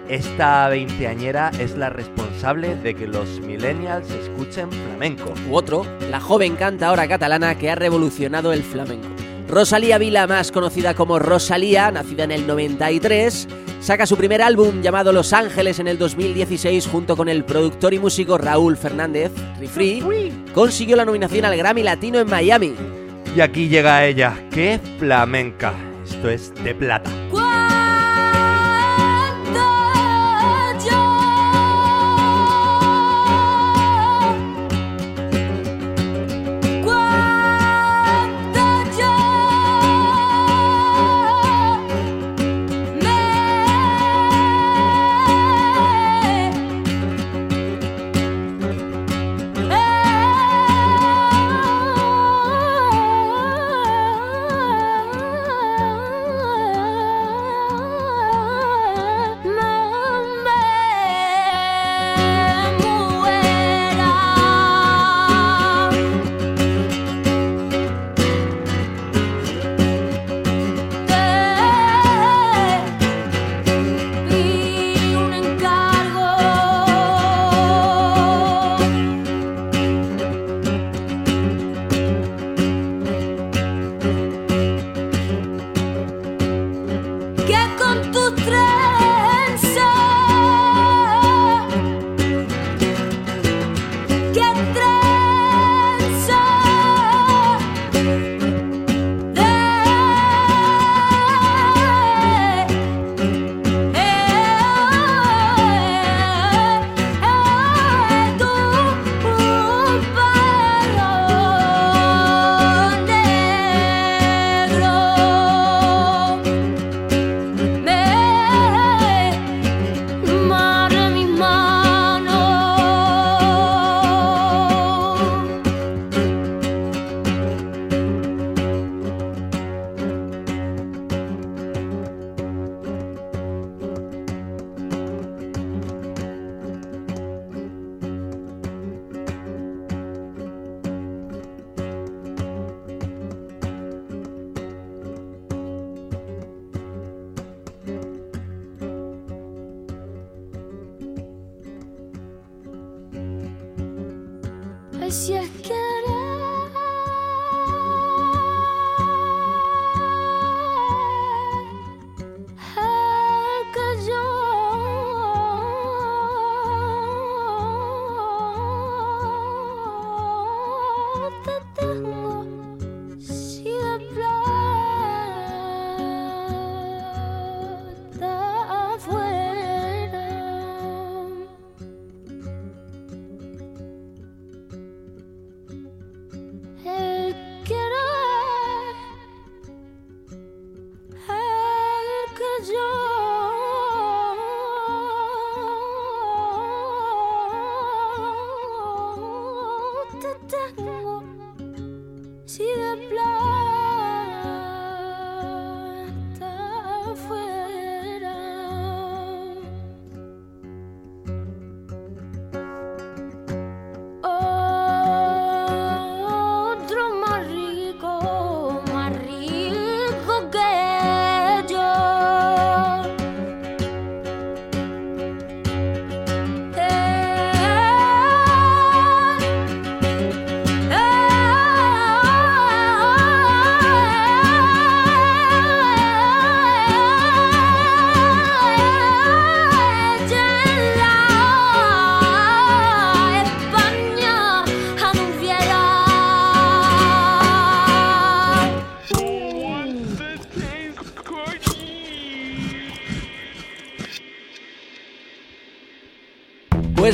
Esta 0.09 0.68
veinteañera 0.68 1.49
es 1.57 1.78
la 1.78 1.89
responsable 1.89 2.76
de 2.76 2.93
que 2.93 3.07
los 3.07 3.39
millennials 3.39 4.11
escuchen 4.11 4.70
flamenco. 4.70 5.34
U 5.49 5.55
otro, 5.55 5.86
la 6.11 6.20
joven 6.20 6.57
cantadora 6.57 7.07
catalana 7.07 7.57
que 7.57 7.72
ha 7.72 7.76
revolucionado 7.76 8.51
el 8.51 8.64
flamenco. 8.64 9.07
Rosalía 9.53 9.99
Vila, 9.99 10.25
más 10.25 10.51
conocida 10.51 10.95
como 10.95 11.19
Rosalía, 11.19 11.91
nacida 11.91 12.23
en 12.23 12.31
el 12.31 12.47
93, 12.47 13.47
saca 13.81 14.07
su 14.07 14.17
primer 14.17 14.41
álbum 14.41 14.81
llamado 14.81 15.13
Los 15.13 15.31
Ángeles 15.31 15.77
en 15.77 15.87
el 15.87 15.99
2016 15.99 16.87
junto 16.87 17.15
con 17.15 17.29
el 17.29 17.45
productor 17.45 17.93
y 17.93 17.99
músico 17.99 18.39
Raúl 18.39 18.77
Fernández, 18.77 19.31
Rifri. 19.59 20.01
Consiguió 20.55 20.95
la 20.95 21.05
nominación 21.05 21.45
al 21.45 21.55
Grammy 21.55 21.83
Latino 21.83 22.19
en 22.19 22.29
Miami. 22.31 22.73
Y 23.35 23.41
aquí 23.41 23.69
llega 23.69 24.03
ella, 24.07 24.33
¡qué 24.49 24.79
flamenca! 24.97 25.73
Esto 26.03 26.29
es 26.29 26.51
de 26.63 26.73
plata. 26.73 27.11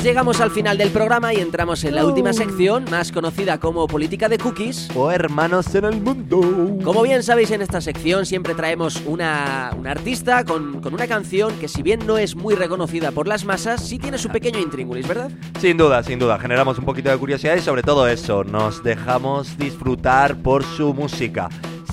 Llegamos 0.10 0.42
al 0.42 0.50
final 0.50 0.76
del 0.76 0.90
programa 0.90 1.36
y 1.36 1.38
entramos 1.38 1.84
en 1.84 1.94
la 1.94 2.04
última 2.04 2.34
sección, 2.34 2.86
más 2.90 3.12
conocida 3.12 3.60
como 3.60 3.86
Política 3.86 4.28
de 4.28 4.40
Cookies. 4.40 4.90
O 4.96 5.12
Hermanos 5.12 5.76
en 5.76 5.86
el 5.86 6.02
Mundo. 6.02 6.42
Como 6.84 7.04
bien 7.04 7.22
sabéis, 7.22 7.52
en 7.52 7.62
esta 7.62 7.80
sección 7.80 8.26
siempre 8.26 8.56
traemos 8.56 9.04
una, 9.06 9.70
una 9.78 9.92
artista 9.92 10.44
con, 10.46 10.82
con 10.82 10.96
una 10.96 11.06
canción 11.06 11.54
que 11.60 11.68
si 11.68 11.84
bien 11.84 12.08
no 12.08 12.18
es 12.18 12.36
muy 12.36 12.56
reconocida 12.56 13.12
por 13.12 13.28
las 13.28 13.46
masas, 13.46 13.88
sí 13.88 14.00
tiene 14.00 14.18
su 14.18 14.30
pequeño 14.30 14.58
intríngulis, 14.58 15.08
¿verdad? 15.08 15.30
Sin 15.60 15.78
duda, 15.78 16.02
sin 16.02 16.18
duda, 16.18 16.40
generamos 16.40 16.80
un 16.80 16.86
poquito 16.86 17.12
de 17.12 17.18
curiosidad 17.20 17.56
y 17.56 17.62
sobre 17.62 17.84
todo 17.84 18.08
eso, 18.08 18.44
nos 18.44 18.82
dejamos 18.82 19.60
disfrutar 19.60 20.38
por 20.38 20.64
su 20.64 20.92
música. 20.92 21.50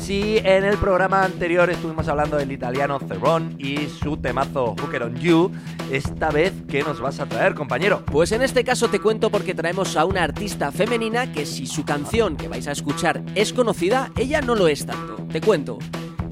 Si 0.07 0.39
en 0.39 0.65
el 0.65 0.79
programa 0.79 1.25
anterior 1.25 1.69
estuvimos 1.69 2.07
hablando 2.07 2.37
del 2.37 2.53
italiano 2.53 3.01
Cerrone 3.01 3.57
y 3.59 3.89
su 3.89 4.17
temazo 4.17 4.77
Hooker 4.81 5.03
on 5.03 5.17
You, 5.17 5.51
esta 5.91 6.31
vez, 6.31 6.53
¿qué 6.69 6.85
nos 6.85 7.01
vas 7.01 7.19
a 7.19 7.27
traer, 7.27 7.57
compañero? 7.57 8.05
Pues 8.07 8.31
en 8.31 8.41
este 8.41 8.63
caso 8.63 8.87
te 8.87 9.01
cuento 9.01 9.31
porque 9.31 9.53
traemos 9.53 9.97
a 9.97 10.05
una 10.05 10.23
artista 10.23 10.71
femenina 10.71 11.33
que 11.33 11.45
si 11.45 11.67
su 11.67 11.85
canción 11.85 12.37
que 12.37 12.47
vais 12.47 12.69
a 12.69 12.71
escuchar 12.71 13.21
es 13.35 13.53
conocida, 13.53 14.13
ella 14.17 14.41
no 14.41 14.55
lo 14.55 14.69
es 14.69 14.87
tanto. 14.87 15.17
Te 15.33 15.41
cuento. 15.41 15.81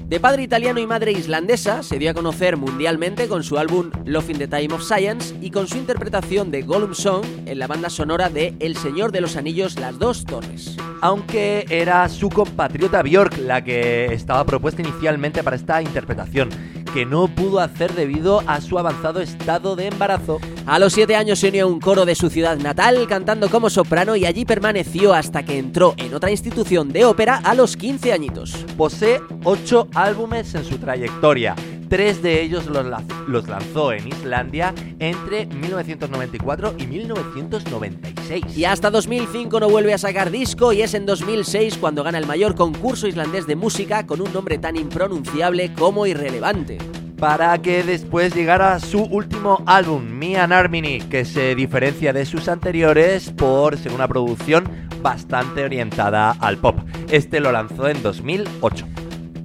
De 0.07 0.21
padre 0.21 0.43
italiano 0.43 0.79
y 0.79 0.87
madre 0.87 1.11
islandesa, 1.11 1.83
se 1.83 1.99
dio 1.99 2.11
a 2.11 2.13
conocer 2.13 2.55
mundialmente 2.55 3.27
con 3.27 3.43
su 3.43 3.57
álbum 3.57 3.91
Love 4.05 4.29
in 4.29 4.37
the 4.37 4.47
Time 4.47 4.73
of 4.73 4.83
Science 4.83 5.35
y 5.41 5.51
con 5.51 5.67
su 5.67 5.75
interpretación 5.75 6.49
de 6.49 6.61
Gollum 6.61 6.93
Song 6.93 7.25
en 7.45 7.59
la 7.59 7.67
banda 7.67 7.89
sonora 7.89 8.29
de 8.29 8.55
El 8.61 8.77
Señor 8.77 9.11
de 9.11 9.19
los 9.19 9.35
Anillos 9.35 9.77
Las 9.77 9.99
Dos 9.99 10.23
Torres. 10.23 10.77
Aunque 11.05 11.67
era 11.69 12.09
su 12.09 12.29
compatriota 12.29 13.03
Björk 13.03 13.37
la 13.37 13.63
que 13.63 14.05
estaba 14.05 14.43
propuesta 14.43 14.81
inicialmente 14.81 15.43
para 15.43 15.55
esta 15.55 15.79
interpretación, 15.79 16.49
que 16.95 17.05
no 17.05 17.27
pudo 17.27 17.59
hacer 17.59 17.93
debido 17.93 18.41
a 18.47 18.59
su 18.59 18.79
avanzado 18.79 19.21
estado 19.21 19.75
de 19.75 19.85
embarazo. 19.85 20.39
A 20.65 20.79
los 20.79 20.93
7 20.93 21.15
años 21.15 21.37
se 21.37 21.49
unió 21.49 21.65
a 21.65 21.67
un 21.67 21.79
coro 21.79 22.05
de 22.05 22.15
su 22.15 22.31
ciudad 22.31 22.57
natal 22.57 23.05
cantando 23.07 23.51
como 23.51 23.69
soprano 23.69 24.15
y 24.15 24.25
allí 24.25 24.45
permaneció 24.45 25.13
hasta 25.13 25.43
que 25.43 25.59
entró 25.59 25.93
en 25.97 26.11
otra 26.15 26.31
institución 26.31 26.91
de 26.91 27.05
ópera 27.05 27.39
a 27.43 27.53
los 27.53 27.77
15 27.77 28.11
añitos. 28.11 28.65
Posee 28.75 29.21
8 29.43 29.89
álbumes 29.93 30.55
en 30.55 30.65
su 30.65 30.79
trayectoria. 30.79 31.53
Tres 31.89 32.21
de 32.21 32.41
ellos 32.41 32.65
los, 32.65 32.85
la- 32.85 33.03
los 33.27 33.47
lanzó 33.47 33.91
en 33.93 34.07
Islandia 34.07 34.73
entre 34.99 35.45
1994 35.45 36.75
y 36.77 36.87
1996. 36.87 38.57
Y 38.57 38.65
hasta 38.65 38.89
2005 38.89 39.59
no 39.59 39.69
vuelve 39.69 39.93
a 39.93 39.97
sacar 39.97 40.31
disco 40.31 40.73
y 40.73 40.81
es 40.81 40.93
en 40.93 41.05
2006 41.05 41.77
cuando 41.77 42.03
gana 42.03 42.17
el 42.17 42.25
mayor 42.25 42.55
concurso 42.55 43.07
islandés 43.07 43.47
de 43.47 43.55
música 43.55 44.05
con 44.05 44.21
un 44.21 44.31
nombre 44.33 44.57
tan 44.57 44.75
impronunciable 44.75 45.73
como 45.73 46.05
irrelevante. 46.07 46.77
Para 47.17 47.57
que 47.61 47.81
después 47.83 48.35
llegara 48.35 48.77
su 48.79 49.01
último 49.03 49.63
álbum, 49.65 50.03
Me 50.03 50.37
and 50.37 50.51
Harmony, 50.51 50.99
que 51.09 51.23
se 51.23 51.55
diferencia 51.55 52.11
de 52.11 52.25
sus 52.25 52.49
anteriores 52.49 53.31
por 53.31 53.77
ser 53.77 53.93
una 53.93 54.07
producción 54.07 54.65
bastante 55.01 55.63
orientada 55.63 56.31
al 56.31 56.57
pop. 56.57 56.77
Este 57.09 57.39
lo 57.39 57.51
lanzó 57.53 57.87
en 57.87 58.01
2008. 58.03 58.85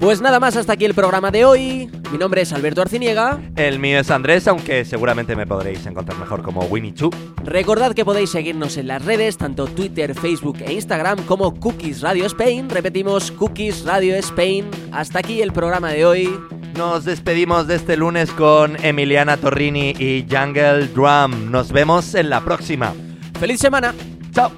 Pues 0.01 0.22
nada 0.22 0.40
más, 0.40 0.57
hasta 0.57 0.72
aquí 0.72 0.86
el 0.86 0.94
programa 0.94 1.30
de 1.30 1.44
hoy. 1.44 1.90
Mi 2.11 2.16
nombre 2.16 2.40
es 2.40 2.55
Alberto 2.55 2.80
Arciniega. 2.80 3.38
El 3.55 3.78
mío 3.78 4.01
es 4.01 4.11
Andrés, 4.11 4.48
aunque 4.48 4.86
seguramente 4.86 5.36
me 5.36 5.46
podréis 5.46 5.84
encontrar 5.84 6.18
mejor 6.18 6.42
como 6.42 6.62
Winnie 6.62 6.94
Chu. 6.94 7.11
Recordad 7.44 7.92
que 7.92 8.03
podéis 8.03 8.30
seguirnos 8.30 8.78
en 8.78 8.88
las 8.88 9.05
redes, 9.05 9.36
tanto 9.36 9.66
Twitter, 9.66 10.14
Facebook 10.14 10.57
e 10.64 10.72
Instagram 10.72 11.22
como 11.26 11.55
Cookies 11.55 12.01
Radio 12.01 12.24
Spain. 12.24 12.70
Repetimos, 12.70 13.30
Cookies 13.30 13.84
Radio 13.84 14.14
Spain. 14.16 14.70
Hasta 14.90 15.18
aquí 15.18 15.42
el 15.42 15.53
programa 15.53 15.92
de 15.92 16.07
hoy. 16.07 16.40
Nos 16.78 17.05
despedimos 17.05 17.66
de 17.66 17.74
este 17.74 17.98
lunes 17.98 18.30
con 18.30 18.82
Emiliana 18.82 19.36
Torrini 19.36 19.90
y 19.98 20.26
Jungle 20.30 20.88
Drum. 20.88 21.51
Nos 21.51 21.72
vemos 21.72 22.14
en 22.14 22.30
la 22.30 22.40
próxima. 22.40 22.94
¡Feliz 23.38 23.61
semana! 23.61 23.94
¡Chao! 24.32 24.51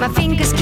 My 0.00 0.08
fingers 0.08 0.54